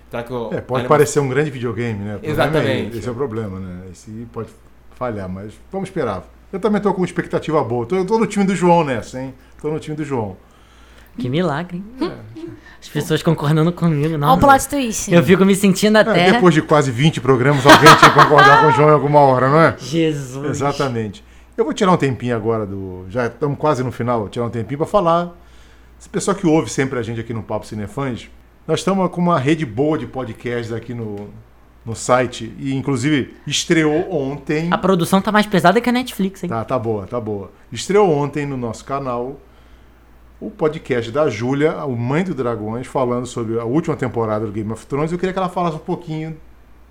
Será 0.10 0.24
que 0.24 0.32
o- 0.32 0.54
É, 0.54 0.62
pode 0.62 0.88
parecer 0.88 1.20
um 1.20 1.28
grande 1.28 1.52
videogame, 1.52 2.00
né? 2.04 2.20
É 2.24 2.30
Exatamente. 2.30 2.90
esse, 2.90 3.00
esse 3.00 3.08
é 3.08 3.12
o 3.12 3.16
problema, 3.16 3.60
né? 3.60 3.82
Esse 3.92 4.28
pode 4.32 4.50
falhar, 4.96 5.28
mas 5.28 5.54
vamos 5.72 5.90
esperar. 5.90 6.24
Eu 6.52 6.60
também 6.60 6.82
tô 6.82 6.94
com 6.94 7.04
expectativa 7.04 7.64
boa. 7.64 7.86
Tô, 7.86 7.96
eu 7.96 8.06
tô 8.06 8.18
no 8.18 8.26
time 8.26 8.46
do 8.46 8.56
João 8.56 8.84
nessa, 8.84 9.20
hein? 9.22 9.34
Tô 9.62 9.70
no 9.70 9.80
time 9.80 9.96
do 9.98 10.04
João. 10.06 10.38
Que 11.18 11.30
milagre. 11.30 11.84
hein? 12.00 12.12
As 12.80 12.88
pessoas 12.88 13.24
concordando 13.24 13.72
comigo, 13.72 14.10
Olha 14.10 14.18
não. 14.18 14.36
o 14.36 14.38
plot 14.40 14.70
twist. 14.70 15.12
Eu 15.12 15.24
fico 15.24 15.44
me 15.44 15.56
sentindo 15.56 15.98
É, 15.98 16.02
até. 16.02 16.32
depois 16.34 16.54
de 16.54 16.62
quase 16.62 16.92
20 16.92 17.20
programas, 17.22 17.66
alguém 17.66 17.94
tinha 17.98 18.12
que 18.12 18.20
concordar 18.20 18.62
com 18.62 18.68
o 18.68 18.72
João 18.72 18.90
em 18.90 18.94
alguma 18.94 19.20
hora, 19.20 19.50
não 19.50 19.60
é? 19.60 19.76
Jesus. 19.80 20.50
Exatamente. 20.52 21.24
Eu 21.58 21.66
vou 21.66 21.74
tirar 21.74 21.92
um 21.92 21.98
tempinho 21.98 22.36
agora 22.36 22.66
do. 22.68 23.06
Já 23.10 23.26
estamos 23.26 23.58
quase 23.58 23.84
no 23.84 23.92
final, 23.92 24.20
vou 24.22 24.30
tirar 24.30 24.46
um 24.46 24.50
tempinho 24.50 24.78
para 24.78 24.88
falar. 24.88 25.36
Esse 26.00 26.08
pessoal 26.08 26.38
que 26.38 26.46
ouve 26.46 26.70
sempre 26.70 27.00
a 27.00 27.02
gente 27.02 27.20
aqui 27.20 27.34
no 27.34 27.42
Papo 27.42 27.66
Cinefãs, 27.66 28.30
nós 28.68 28.80
estamos 28.80 29.10
com 29.10 29.20
uma 29.20 29.40
rede 29.40 29.66
boa 29.66 29.98
de 29.98 30.06
podcasts 30.06 30.72
aqui 30.72 30.94
no, 30.94 31.30
no 31.88 31.96
site. 31.96 32.54
E 32.60 32.76
inclusive 32.76 33.34
estreou 33.48 34.14
ontem. 34.14 34.68
A 34.70 34.78
produção 34.78 35.22
tá 35.22 35.32
mais 35.32 35.46
pesada 35.46 35.80
que 35.80 35.90
a 35.90 35.92
Netflix, 35.92 36.44
hein? 36.44 36.50
Tá, 36.50 36.66
tá 36.66 36.78
boa, 36.78 37.08
tá 37.08 37.20
boa. 37.20 37.50
Estreou 37.72 38.12
ontem 38.12 38.46
no 38.46 38.58
nosso 38.58 38.84
canal 38.84 39.40
o 40.40 40.52
podcast 40.52 41.10
da 41.12 41.30
Júlia, 41.30 41.84
o 41.86 41.96
Mãe 41.96 42.24
do 42.24 42.36
Dragões, 42.36 42.86
falando 42.86 43.26
sobre 43.26 43.58
a 43.58 43.64
última 43.64 43.96
temporada 43.96 44.46
do 44.46 44.52
Game 44.52 44.72
of 44.72 44.86
Thrones. 44.86 45.12
Eu 45.12 45.18
queria 45.18 45.32
que 45.32 45.40
ela 45.40 45.50
falasse 45.50 45.78
um 45.78 45.80
pouquinho 45.80 46.38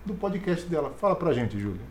do 0.05 0.15
podcast 0.15 0.67
dela. 0.67 0.93
Fala 0.99 1.15
pra 1.15 1.33
gente, 1.33 1.61
Júlia. 1.61 1.83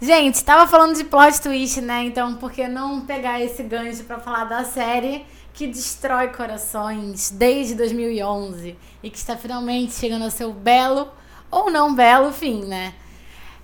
Gente, 0.00 0.44
tava 0.44 0.70
falando 0.70 0.94
de 0.94 1.04
plot 1.04 1.40
twist, 1.40 1.80
né? 1.80 2.04
Então, 2.04 2.34
por 2.34 2.52
que 2.52 2.68
não 2.68 3.00
pegar 3.00 3.40
esse 3.40 3.62
gancho 3.62 4.04
pra 4.04 4.18
falar 4.18 4.44
da 4.44 4.64
série 4.64 5.24
que 5.52 5.66
destrói 5.66 6.28
corações 6.28 7.30
desde 7.30 7.74
2011 7.74 8.76
e 9.02 9.10
que 9.10 9.16
está 9.16 9.36
finalmente 9.36 9.94
chegando 9.94 10.24
ao 10.24 10.30
seu 10.30 10.52
belo 10.52 11.08
ou 11.54 11.70
não 11.70 11.94
belo 11.94 12.32
fim, 12.32 12.64
né? 12.64 12.92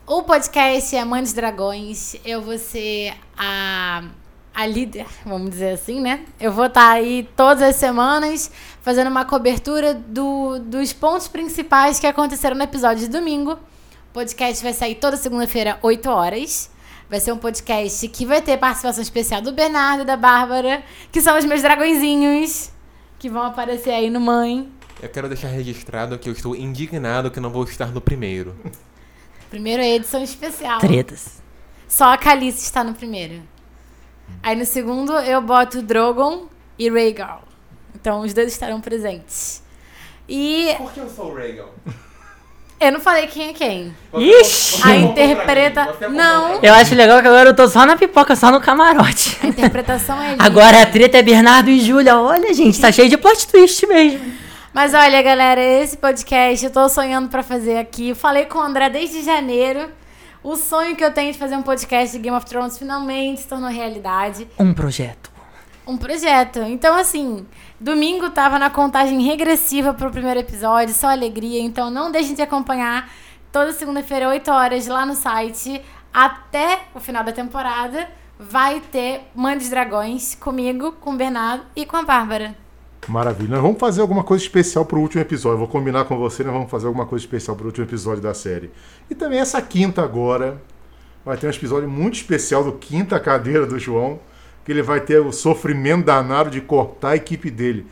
O 0.07 0.23
podcast 0.23 0.95
é 0.95 1.05
Mãe 1.05 1.23
dos 1.23 1.33
Dragões. 1.33 2.15
Eu 2.25 2.41
vou 2.41 2.57
ser 2.57 3.15
a, 3.37 4.05
a 4.55 4.65
líder, 4.65 5.07
vamos 5.27 5.51
dizer 5.51 5.73
assim, 5.73 6.01
né? 6.01 6.25
Eu 6.39 6.53
vou 6.53 6.67
estar 6.67 6.89
aí 6.89 7.29
todas 7.37 7.65
as 7.65 7.75
semanas 7.75 8.49
fazendo 8.81 9.09
uma 9.11 9.25
cobertura 9.25 9.93
do, 9.93 10.61
dos 10.61 10.93
pontos 10.93 11.27
principais 11.27 11.99
que 11.99 12.07
aconteceram 12.07 12.57
no 12.57 12.63
episódio 12.63 13.01
de 13.01 13.09
domingo. 13.09 13.55
O 13.55 14.13
podcast 14.13 14.63
vai 14.63 14.73
sair 14.73 14.95
toda 14.95 15.17
segunda-feira, 15.17 15.77
8 15.83 16.09
horas. 16.11 16.71
Vai 17.09 17.19
ser 17.19 17.33
um 17.33 17.39
podcast 17.39 18.07
que 18.07 18.25
vai 18.25 18.41
ter 18.41 18.57
participação 18.57 19.03
especial 19.03 19.43
do 19.43 19.51
Bernardo 19.51 20.03
e 20.03 20.07
da 20.07 20.17
Bárbara, 20.17 20.85
que 21.11 21.21
são 21.21 21.37
os 21.37 21.45
meus 21.45 21.61
dragõezinhos, 21.61 22.71
que 23.19 23.29
vão 23.29 23.43
aparecer 23.43 23.91
aí 23.91 24.09
no 24.09 24.21
Mãe. 24.21 24.71
Eu 25.03 25.09
quero 25.09 25.29
deixar 25.29 25.49
registrado 25.49 26.19
que 26.19 26.29
eu 26.29 26.33
estou 26.33 26.55
indignado 26.55 27.31
que 27.31 27.41
não 27.41 27.51
vou 27.51 27.65
estar 27.65 27.87
no 27.87 28.01
primeiro. 28.01 28.55
Primeiro 29.49 29.83
é 29.83 29.95
edição 29.97 30.23
especial. 30.23 30.79
Tretas. 30.79 31.41
Só 31.89 32.13
a 32.13 32.19
Calice 32.19 32.63
está 32.65 32.85
no 32.85 32.95
primeiro. 32.95 33.43
Aí 34.43 34.55
no 34.55 34.65
segundo 34.65 35.13
eu 35.13 35.41
boto 35.41 35.79
o 35.79 35.83
Drogon 35.83 36.47
e 36.79 36.89
Rhaegal. 36.91 37.43
Então 37.95 38.21
os 38.21 38.33
dois 38.33 38.53
estarão 38.53 38.81
presentes. 38.81 39.63
E 40.29 40.75
Por 40.77 40.93
que 40.93 41.01
eu 41.01 41.09
sou 41.11 41.33
o 41.33 41.35
Reagan? 41.35 41.65
eu 42.79 42.93
não 42.93 43.01
falei 43.01 43.27
quem 43.27 43.49
é 43.49 43.53
quem. 43.53 43.97
Ixi! 44.15 44.81
A 44.87 44.97
interpreta... 44.97 45.97
Não, 46.11 46.63
Eu 46.63 46.73
acho 46.75 46.95
legal 46.95 47.21
que 47.21 47.27
agora 47.27 47.51
eu 47.51 47.57
tô 47.57 47.67
só 47.67 47.85
na 47.85 47.97
pipoca, 47.97 48.37
só 48.37 48.51
no 48.53 48.61
camarote. 48.61 49.37
a 49.43 49.47
interpretação 49.49 50.23
é 50.23 50.31
linda. 50.33 50.45
Agora 50.45 50.83
a 50.83 50.87
treta 50.87 51.19
é 51.19 51.23
Bernardo 51.23 51.71
e 51.71 51.81
Júlia. 51.81 52.17
Olha, 52.19 52.55
gente, 52.55 52.81
tá 52.81 52.93
cheio 52.93 53.09
de 53.09 53.17
plot 53.19 53.49
twist 53.49 53.85
mesmo. 53.87 54.21
Mas 54.73 54.95
olha, 54.95 55.21
galera, 55.21 55.61
esse 55.61 55.97
podcast 55.97 56.65
eu 56.65 56.71
tô 56.71 56.89
sonhando 56.89 57.29
pra 57.29 57.43
fazer 57.43 57.77
aqui. 57.77 58.11
Eu 58.11 58.17
falei 58.17 58.45
com 58.45 58.59
o 58.59 58.63
André 58.63 58.89
desde 58.89 59.21
janeiro. 59.21 59.91
O 60.45 60.55
sonho 60.55 60.95
que 60.95 61.05
eu 61.05 61.13
tenho 61.13 61.33
de 61.33 61.39
fazer 61.39 61.57
um 61.57 61.63
podcast 61.63 62.17
de 62.17 62.23
Game 62.23 62.37
of 62.37 62.47
Thrones 62.47 62.79
finalmente 62.79 63.41
se 63.41 63.49
tornou 63.49 63.69
realidade. 63.69 64.47
Um 64.59 64.73
projeto. 64.73 65.29
Um 65.85 65.97
projeto. 65.97 66.61
Então, 66.61 66.95
assim, 66.97 67.45
domingo 67.81 68.31
tava 68.31 68.61
na 68.61 68.71
contagem 68.71 69.21
regressiva 69.23 69.93
pro 69.93 70.09
primeiro 70.09 70.39
episódio, 70.39 70.95
só 70.95 71.09
alegria. 71.09 71.61
Então, 71.61 71.91
não 71.91 72.13
deixem 72.13 72.37
de 72.37 72.43
acompanhar 72.43 73.11
toda 73.51 73.73
segunda-feira, 73.73 74.29
8 74.29 74.51
horas, 74.53 74.87
lá 74.87 75.05
no 75.05 75.17
site. 75.17 75.83
Até 76.15 76.83
o 76.95 77.01
final 77.01 77.25
da 77.25 77.33
temporada, 77.33 78.09
vai 78.39 78.81
ter 78.81 79.23
Mãe 79.35 79.59
dos 79.59 79.69
Dragões 79.69 80.37
comigo, 80.37 80.93
com 80.93 81.11
o 81.11 81.17
Bernardo 81.17 81.65
e 81.75 81.85
com 81.85 81.97
a 81.97 82.03
Bárbara. 82.03 82.55
Maravilha. 83.09 83.51
Nós 83.51 83.63
vamos 83.63 83.79
fazer 83.79 84.01
alguma 84.01 84.23
coisa 84.23 84.45
especial 84.45 84.85
pro 84.85 85.01
último 85.01 85.23
episódio. 85.23 85.55
Eu 85.55 85.59
vou 85.59 85.69
combinar 85.69 86.05
com 86.05 86.17
você, 86.17 86.45
nós 86.45 86.53
vamos 86.53 86.71
fazer 86.71 86.87
alguma 86.87 87.07
coisa 87.07 87.25
especial 87.25 87.57
pro 87.57 87.67
último 87.67 87.87
episódio 87.87 88.23
da 88.23 88.35
série. 88.35 88.71
E 89.09 89.15
também 89.15 89.39
essa 89.39 89.61
quinta 89.61 90.03
agora 90.03 90.61
vai 91.25 91.37
ter 91.37 91.47
um 91.47 91.51
episódio 91.51 91.89
muito 91.89 92.15
especial 92.15 92.65
do 92.65 92.73
Quinta 92.73 93.19
Cadeira 93.19 93.67
do 93.67 93.79
João, 93.79 94.21
que 94.65 94.73
ele 94.73 94.83
vai 94.83 95.01
ter 95.01 95.21
o 95.21 95.33
sofrimento 95.33 96.07
danado 96.07 96.51
de 96.51 96.61
cortar 96.61 97.11
a 97.11 97.17
equipe 97.17 97.51
dele. 97.51 97.87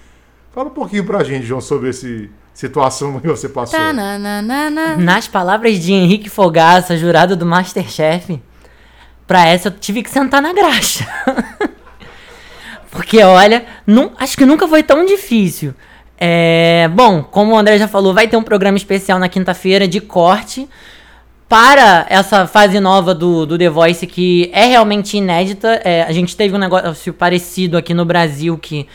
Fala 0.53 0.69
um 0.69 0.73
pouquinho 0.73 1.05
pra 1.05 1.25
gente, 1.25 1.47
João, 1.47 1.61
sobre 1.61 1.91
essa 1.91 2.07
situação 2.55 3.21
que 3.21 3.27
você 3.27 3.49
passou. 3.49 3.79
Tá, 3.79 3.87
Tananana. 3.87 4.97
Nas 4.97 5.29
palavras 5.29 5.79
de 5.79 5.93
Henrique 5.93 6.29
Fogaça, 6.29 6.97
jurado 6.97 7.37
do 7.37 7.47
Masterchef, 7.47 8.41
pra 9.27 9.47
essa 9.47 9.69
eu 9.69 9.73
tive 9.73 10.03
que 10.03 10.11
sentar 10.11 10.43
na 10.43 10.53
graxa. 10.53 11.07
Porque, 13.09 13.23
olha, 13.25 13.65
nu- 13.87 14.13
acho 14.19 14.37
que 14.37 14.45
nunca 14.45 14.69
foi 14.69 14.83
tão 14.83 15.07
difícil. 15.07 15.73
É, 16.21 16.91
bom, 16.93 17.23
como 17.23 17.55
o 17.55 17.57
André 17.57 17.79
já 17.79 17.89
falou, 17.89 18.13
vai 18.13 18.29
ter 18.29 18.37
um 18.37 18.43
programa 18.43 18.77
especial 18.77 19.19
na 19.19 19.31
quinta-feira 19.31 19.89
de 19.89 19.99
corte 19.99 20.69
para 21.49 22.05
essa 22.11 22.47
fase 22.47 22.79
nova 22.79 23.15
do, 23.15 23.47
do 23.47 23.57
The 23.57 23.71
Voice 23.71 24.07
que 24.07 24.51
é 24.53 24.67
realmente 24.67 25.17
inédita. 25.17 25.81
É, 25.83 26.03
a 26.03 26.13
gente 26.13 26.37
teve 26.37 26.55
um 26.55 26.59
negócio 26.59 27.15
parecido 27.15 27.79
aqui 27.79 27.95
no 27.95 28.05
Brasil 28.05 28.59
que 28.59 28.87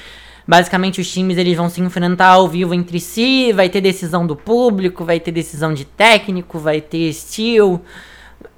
basicamente 0.47 1.02
os 1.02 1.12
times 1.12 1.36
eles 1.39 1.58
vão 1.58 1.67
se 1.67 1.82
enfrentar 1.82 2.28
ao 2.28 2.47
vivo 2.47 2.76
entre 2.76 2.99
si, 2.99 3.52
vai 3.52 3.67
ter 3.67 3.82
decisão 3.82 4.28
do 4.28 4.36
público, 4.36 5.04
vai 5.04 5.19
ter 5.19 5.32
decisão 5.32 5.73
de 5.73 5.86
técnico, 5.86 6.60
vai 6.60 6.82
ter 6.82 7.10
estilo. 7.10 7.82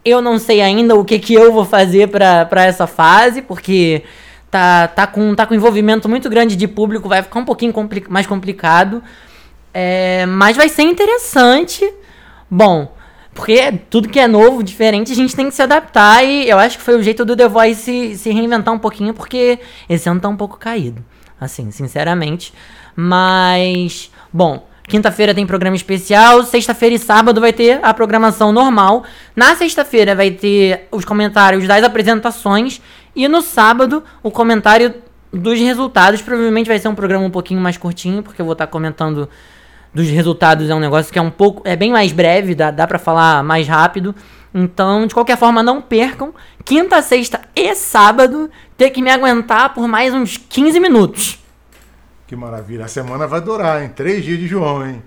Eu 0.04 0.22
não 0.22 0.38
sei 0.38 0.60
ainda 0.60 0.96
o 0.96 1.06
que, 1.06 1.18
que 1.18 1.34
eu 1.34 1.54
vou 1.54 1.64
fazer 1.64 2.10
pra 2.10 2.66
essa 2.66 2.86
fase, 2.86 3.42
porque 3.42 4.04
tá, 4.56 4.88
tá, 4.88 5.06
com, 5.06 5.36
tá 5.36 5.46
com 5.46 5.54
envolvimento 5.54 6.08
muito 6.08 6.30
grande 6.30 6.56
de 6.56 6.66
público, 6.66 7.10
vai 7.10 7.22
ficar 7.22 7.40
um 7.42 7.44
pouquinho 7.44 7.74
compli- 7.74 8.06
mais 8.08 8.26
complicado. 8.26 9.04
É, 9.74 10.26
mas 10.28 10.56
vai 10.56 10.70
ser 10.70 10.84
interessante. 10.84 11.94
Bom, 12.50 12.96
porque 13.34 13.74
tudo 13.90 14.08
que 14.08 14.18
é 14.18 14.30
novo, 14.30 14.64
diferente, 14.64 15.12
a 15.12 15.16
gente 15.16 15.36
tem 15.36 15.50
que 15.50 15.56
se 15.56 15.62
adaptar. 15.62 16.24
E 16.24 16.50
eu 16.50 16.58
acho 16.58 16.78
que 16.78 16.84
foi 16.86 16.96
o 16.96 17.04
jeito 17.04 17.26
do 17.26 17.36
The 17.36 17.50
Voice 17.50 17.82
se, 17.82 18.18
se 18.18 18.30
reinventar 18.32 18.74
um 18.74 18.80
pouquinho, 18.80 19.14
porque 19.14 19.60
esse 19.90 20.08
ano 20.08 20.22
tá 20.22 20.30
um 20.30 20.38
pouco 20.38 20.58
caído. 20.58 21.04
Assim, 21.42 21.70
sinceramente. 21.70 22.54
Mas, 22.96 24.10
bom, 24.32 24.66
quinta-feira 24.88 25.36
tem 25.36 25.46
programa 25.46 25.76
especial, 25.76 26.44
sexta-feira 26.44 26.96
e 26.96 27.00
sábado 27.00 27.42
vai 27.42 27.52
ter 27.52 27.82
a 27.84 27.94
programação 27.94 28.54
normal. 28.54 29.04
Na 29.36 29.54
sexta-feira 29.58 30.16
vai 30.16 30.32
ter 30.32 30.88
os 30.90 31.04
comentários 31.04 31.68
das 31.68 31.84
apresentações. 31.84 32.80
E 33.16 33.28
no 33.28 33.42
sábado, 33.42 34.04
o 34.22 34.30
comentário 34.30 34.94
dos 35.32 35.60
resultados. 35.60 36.22
Provavelmente 36.22 36.68
vai 36.68 36.80
ser 36.80 36.88
um 36.88 36.96
programa 36.96 37.26
um 37.26 37.32
pouquinho 37.32 37.62
mais 37.62 37.78
curtinho, 37.78 38.24
porque 38.24 38.42
eu 38.42 38.46
vou 38.46 38.54
estar 38.54 38.68
comentando 38.68 39.30
dos 39.94 40.08
resultados. 40.08 40.70
É 40.70 40.76
um 40.76 40.80
negócio 40.80 41.12
que 41.12 41.20
é 41.20 41.22
um 41.22 41.32
pouco. 41.32 41.62
É 41.66 41.76
bem 41.76 41.92
mais 41.92 42.12
breve, 42.12 42.56
dá, 42.56 42.72
dá 42.72 42.88
pra 42.88 43.00
falar 43.00 43.44
mais 43.44 43.68
rápido. 43.68 44.16
Então, 44.54 45.06
de 45.06 45.14
qualquer 45.14 45.38
forma, 45.38 45.62
não 45.62 45.82
percam. 45.82 46.34
Quinta, 46.64 47.02
sexta 47.02 47.42
e 47.56 47.76
sábado, 47.76 48.50
ter 48.78 48.90
que 48.90 49.02
me 49.02 49.12
aguentar 49.12 49.74
por 49.74 49.88
mais 49.88 50.14
uns 50.14 50.38
15 50.38 50.80
minutos. 50.80 51.40
Que 52.26 52.36
maravilha. 52.36 52.86
A 52.86 52.88
semana 52.88 53.28
vai 53.28 53.42
durar, 53.42 53.84
hein? 53.84 53.92
Três 53.94 54.24
dias 54.24 54.40
de 54.40 54.48
João, 54.48 54.88
hein? 54.88 55.04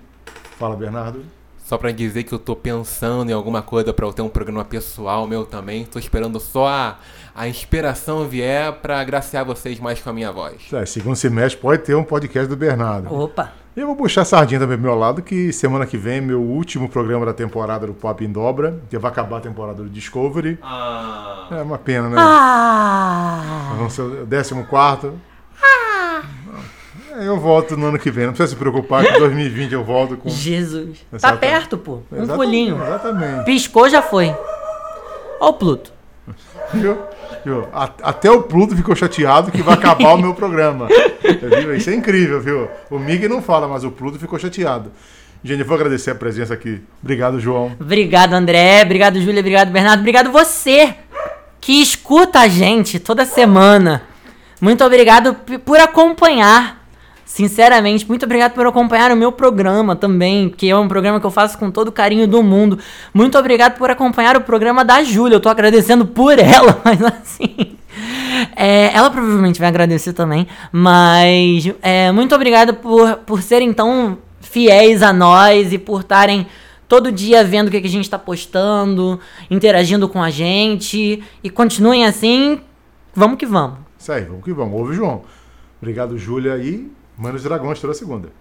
Fala, 0.57 0.75
Bernardo. 0.75 1.38
Só 1.69 1.77
pra 1.77 1.91
dizer 1.91 2.23
que 2.23 2.33
eu 2.33 2.39
tô 2.39 2.55
pensando 2.55 3.29
em 3.29 3.31
alguma 3.31 3.61
coisa 3.61 3.93
pra 3.93 4.03
eu 4.03 4.11
ter 4.11 4.23
um 4.23 4.27
programa 4.27 4.65
pessoal 4.65 5.27
meu 5.27 5.45
também. 5.45 5.85
Tô 5.85 5.99
esperando 5.99 6.39
só 6.39 6.67
a, 6.67 6.97
a 7.35 7.47
inspiração 7.47 8.27
vier 8.27 8.73
pra 8.81 8.99
agraciar 8.99 9.45
vocês 9.45 9.79
mais 9.79 10.01
com 10.01 10.09
a 10.09 10.13
minha 10.13 10.31
voz. 10.31 10.73
É, 10.73 10.83
segundo 10.87 11.15
semestre 11.15 11.61
pode 11.61 11.83
ter 11.83 11.93
um 11.93 12.03
podcast 12.03 12.49
do 12.49 12.57
Bernardo. 12.57 13.13
Opa! 13.13 13.53
E 13.77 13.81
eu 13.81 13.85
vou 13.85 13.95
puxar 13.95 14.23
a 14.23 14.25
sardinha 14.25 14.59
também 14.59 14.77
pro 14.77 14.87
meu 14.87 14.95
lado, 14.97 15.21
que 15.21 15.53
semana 15.53 15.85
que 15.85 15.95
vem 15.95 16.17
é 16.17 16.21
meu 16.21 16.41
último 16.41 16.89
programa 16.89 17.23
da 17.23 17.35
temporada 17.35 17.85
do 17.85 17.93
Pop 17.93 18.25
em 18.25 18.31
Dobra, 18.31 18.81
que 18.89 18.97
vai 18.97 19.11
acabar 19.11 19.37
a 19.37 19.41
temporada 19.41 19.83
do 19.83 19.89
Discovery. 19.91 20.57
Ah. 20.63 21.49
É 21.51 21.61
uma 21.61 21.77
pena, 21.77 22.09
né? 22.09 22.15
Ah! 22.17 23.73
Vamos 23.77 23.93
ser 23.93 24.01
o 24.01 24.25
14. 24.65 25.13
É, 25.61 26.23
Eu 27.21 27.37
volto 27.37 27.75
no 27.75 27.87
ano 27.87 27.99
que 27.99 28.09
vem, 28.09 28.25
não 28.25 28.33
precisa 28.33 28.55
se 28.55 28.55
preocupar 28.55 29.05
que 29.05 29.13
em 29.13 29.19
2020 29.19 29.73
eu 29.73 29.83
volto 29.83 30.17
com. 30.17 30.29
Jesus. 30.29 31.05
Tá 31.19 31.35
perto, 31.35 31.77
pô. 31.77 32.01
Um 32.11 32.23
Exatamente, 32.23 32.35
pulinho. 32.35 32.81
Exatamente. 32.81 33.45
Piscou, 33.45 33.89
já 33.89 34.01
foi. 34.01 34.35
Ó 35.39 35.49
o 35.49 35.53
Pluto. 35.53 35.91
Viu? 36.73 36.97
Viu? 37.43 37.67
Até 37.73 38.29
o 38.29 38.43
Pluto 38.43 38.75
ficou 38.75 38.95
chateado 38.95 39.51
que 39.51 39.61
vai 39.61 39.73
acabar 39.75 40.13
o 40.13 40.17
meu 40.17 40.33
programa. 40.33 40.87
Viu? 41.21 41.75
Isso 41.75 41.89
é 41.89 41.95
incrível, 41.95 42.39
viu? 42.41 42.69
O 42.89 42.99
Mickey 42.99 43.27
não 43.27 43.41
fala, 43.41 43.67
mas 43.67 43.83
o 43.83 43.91
Pluto 43.91 44.19
ficou 44.19 44.37
chateado. 44.37 44.91
Gente, 45.43 45.61
eu 45.61 45.65
vou 45.65 45.75
agradecer 45.75 46.11
a 46.11 46.15
presença 46.15 46.53
aqui. 46.53 46.81
Obrigado, 47.01 47.39
João. 47.39 47.71
Obrigado, 47.79 48.33
André. 48.33 48.83
Obrigado, 48.83 49.21
Júlia. 49.21 49.39
Obrigado, 49.39 49.71
Bernardo. 49.71 49.99
Obrigado 50.01 50.31
você 50.31 50.95
que 51.61 51.81
escuta 51.81 52.39
a 52.39 52.47
gente 52.47 52.99
toda 52.99 53.25
semana. 53.25 54.03
Muito 54.59 54.83
obrigado 54.83 55.35
por 55.63 55.79
acompanhar. 55.79 56.78
Sinceramente, 57.29 58.07
muito 58.07 58.25
obrigado 58.25 58.53
por 58.53 58.65
acompanhar 58.65 59.11
o 59.11 59.15
meu 59.15 59.31
programa 59.31 59.95
também, 59.95 60.49
que 60.49 60.67
é 60.67 60.75
um 60.75 60.87
programa 60.87 61.19
que 61.19 61.25
eu 61.27 61.31
faço 61.31 61.59
com 61.59 61.69
todo 61.69 61.89
o 61.89 61.91
carinho 61.91 62.27
do 62.27 62.41
mundo. 62.41 62.79
Muito 63.13 63.37
obrigado 63.37 63.77
por 63.77 63.91
acompanhar 63.91 64.35
o 64.35 64.41
programa 64.41 64.83
da 64.83 65.03
Júlia. 65.03 65.35
Eu 65.35 65.39
tô 65.39 65.47
agradecendo 65.47 66.07
por 66.07 66.37
ela, 66.41 66.81
mas 66.83 66.99
assim. 67.03 67.77
é, 68.55 68.91
ela 68.95 69.11
provavelmente 69.11 69.59
vai 69.59 69.69
agradecer 69.69 70.11
também. 70.11 70.47
Mas 70.71 71.71
é, 71.83 72.11
muito 72.11 72.33
obrigado 72.33 72.73
por, 72.73 73.17
por 73.17 73.43
serem 73.43 73.71
tão 73.73 74.17
fiéis 74.41 75.03
a 75.03 75.13
nós 75.13 75.71
e 75.71 75.77
por 75.77 76.01
estarem 76.01 76.47
todo 76.87 77.11
dia 77.11 77.43
vendo 77.43 77.67
o 77.67 77.71
que, 77.71 77.79
que 77.79 77.87
a 77.87 77.91
gente 77.91 78.09
tá 78.09 78.17
postando, 78.17 79.19
interagindo 79.51 80.09
com 80.09 80.21
a 80.21 80.31
gente. 80.31 81.23
E 81.43 81.49
continuem 81.51 82.07
assim. 82.07 82.59
Vamos 83.13 83.37
que 83.37 83.45
vamos. 83.45 83.77
Isso 83.99 84.11
aí, 84.11 84.23
vamos 84.23 84.43
que 84.43 84.51
vamos. 84.51 84.73
Ouve, 84.73 84.95
João. 84.95 85.21
Obrigado, 85.79 86.17
Júlia. 86.17 86.57
E 86.57 86.97
Manos 87.19 87.43
Dragões 87.43 87.81
toda 87.81 87.93
segunda. 87.93 88.31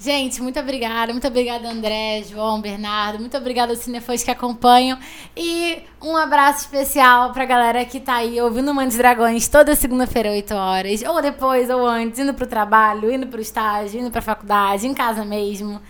Gente, 0.00 0.40
muito 0.40 0.58
obrigada. 0.58 1.12
Muito 1.12 1.28
obrigada, 1.28 1.68
André, 1.68 2.22
João, 2.22 2.62
Bernardo. 2.62 3.20
Muito 3.20 3.36
obrigada 3.36 3.72
aos 3.72 3.80
cinefãs 3.80 4.24
que 4.24 4.30
acompanham. 4.30 4.98
E 5.36 5.82
um 6.00 6.16
abraço 6.16 6.60
especial 6.60 7.32
pra 7.32 7.44
galera 7.44 7.84
que 7.84 8.00
tá 8.00 8.14
aí 8.16 8.40
ouvindo 8.40 8.74
Mandes 8.74 8.96
Dragões 8.96 9.46
toda 9.48 9.76
segunda-feira, 9.76 10.30
8 10.30 10.54
horas. 10.54 11.02
Ou 11.02 11.20
depois, 11.20 11.68
ou 11.68 11.86
antes, 11.86 12.18
indo 12.18 12.32
pro 12.32 12.46
trabalho, 12.46 13.12
indo 13.12 13.26
pro 13.26 13.40
estágio, 13.40 14.00
indo 14.00 14.10
pra 14.10 14.22
faculdade, 14.22 14.88
em 14.88 14.94
casa 14.94 15.26
mesmo. 15.26 15.80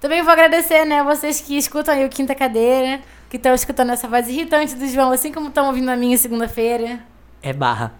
Também 0.00 0.22
vou 0.22 0.32
agradecer, 0.32 0.84
né, 0.84 1.04
vocês 1.04 1.40
que 1.40 1.56
escutam 1.56 1.94
aí 1.94 2.04
o 2.04 2.08
Quinta 2.08 2.34
Cadeira, 2.34 3.00
que 3.30 3.36
estão 3.36 3.54
escutando 3.54 3.90
essa 3.90 4.08
voz 4.08 4.28
irritante 4.28 4.74
do 4.74 4.88
João, 4.88 5.12
assim 5.12 5.32
como 5.32 5.46
estão 5.46 5.68
ouvindo 5.68 5.88
a 5.88 5.96
minha 5.96 6.18
segunda-feira. 6.18 6.98
É 7.40 7.52
barra. 7.52 7.94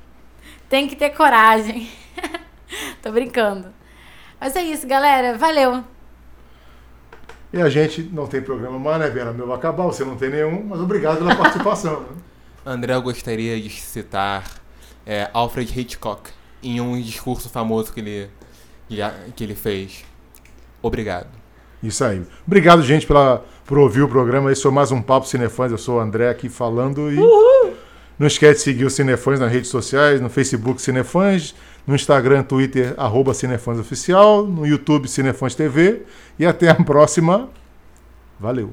Tem 0.68 0.88
que 0.88 0.96
ter 0.96 1.10
coragem. 1.10 1.88
Tô 3.00 3.12
brincando. 3.12 3.81
Mas 4.42 4.56
é 4.56 4.62
isso, 4.64 4.88
galera. 4.88 5.38
Valeu. 5.38 5.84
E 7.52 7.62
a 7.62 7.68
gente 7.68 8.02
não 8.12 8.26
tem 8.26 8.42
programa 8.42 8.76
mais, 8.76 8.98
né, 8.98 9.08
Vera? 9.08 9.32
Meu 9.32 9.46
vai 9.46 9.56
acabar, 9.56 9.84
você 9.84 10.04
não 10.04 10.16
tem 10.16 10.30
nenhum, 10.30 10.64
mas 10.64 10.80
obrigado 10.80 11.18
pela 11.18 11.36
participação. 11.36 12.00
né? 12.00 12.06
André, 12.66 12.92
eu 12.92 13.02
gostaria 13.02 13.60
de 13.60 13.70
citar 13.70 14.42
é, 15.06 15.30
Alfred 15.32 15.78
Hitchcock 15.78 16.28
em 16.60 16.80
um 16.80 17.00
discurso 17.00 17.48
famoso 17.48 17.92
que 17.92 18.00
ele, 18.00 18.30
que 19.36 19.44
ele 19.44 19.54
fez. 19.54 20.04
Obrigado. 20.82 21.28
Isso 21.80 22.02
aí. 22.04 22.26
Obrigado, 22.44 22.82
gente, 22.82 23.06
pela, 23.06 23.44
por 23.64 23.78
ouvir 23.78 24.02
o 24.02 24.08
programa. 24.08 24.50
Esse 24.50 24.62
foi 24.62 24.72
mais 24.72 24.90
um 24.90 25.00
Papo 25.00 25.28
Cinefãs. 25.28 25.70
Eu 25.70 25.78
sou 25.78 25.98
o 25.98 26.00
André 26.00 26.28
aqui 26.28 26.48
falando 26.48 27.12
e 27.12 27.16
não 28.18 28.26
esquece 28.26 28.58
de 28.58 28.64
seguir 28.64 28.84
o 28.86 28.90
Cinefãs 28.90 29.38
nas 29.38 29.52
redes 29.52 29.70
sociais, 29.70 30.20
no 30.20 30.28
Facebook 30.28 30.82
Cinefãs, 30.82 31.54
no 31.86 31.94
Instagram, 31.94 32.42
Twitter, 32.42 32.94
arroba 32.96 33.34
Cinefãs 33.34 33.78
Oficial, 33.78 34.46
no 34.46 34.66
YouTube 34.66 35.08
Cinefãs 35.08 35.54
TV. 35.54 36.02
E 36.38 36.46
até 36.46 36.68
a 36.68 36.74
próxima. 36.74 37.48
Valeu. 38.38 38.72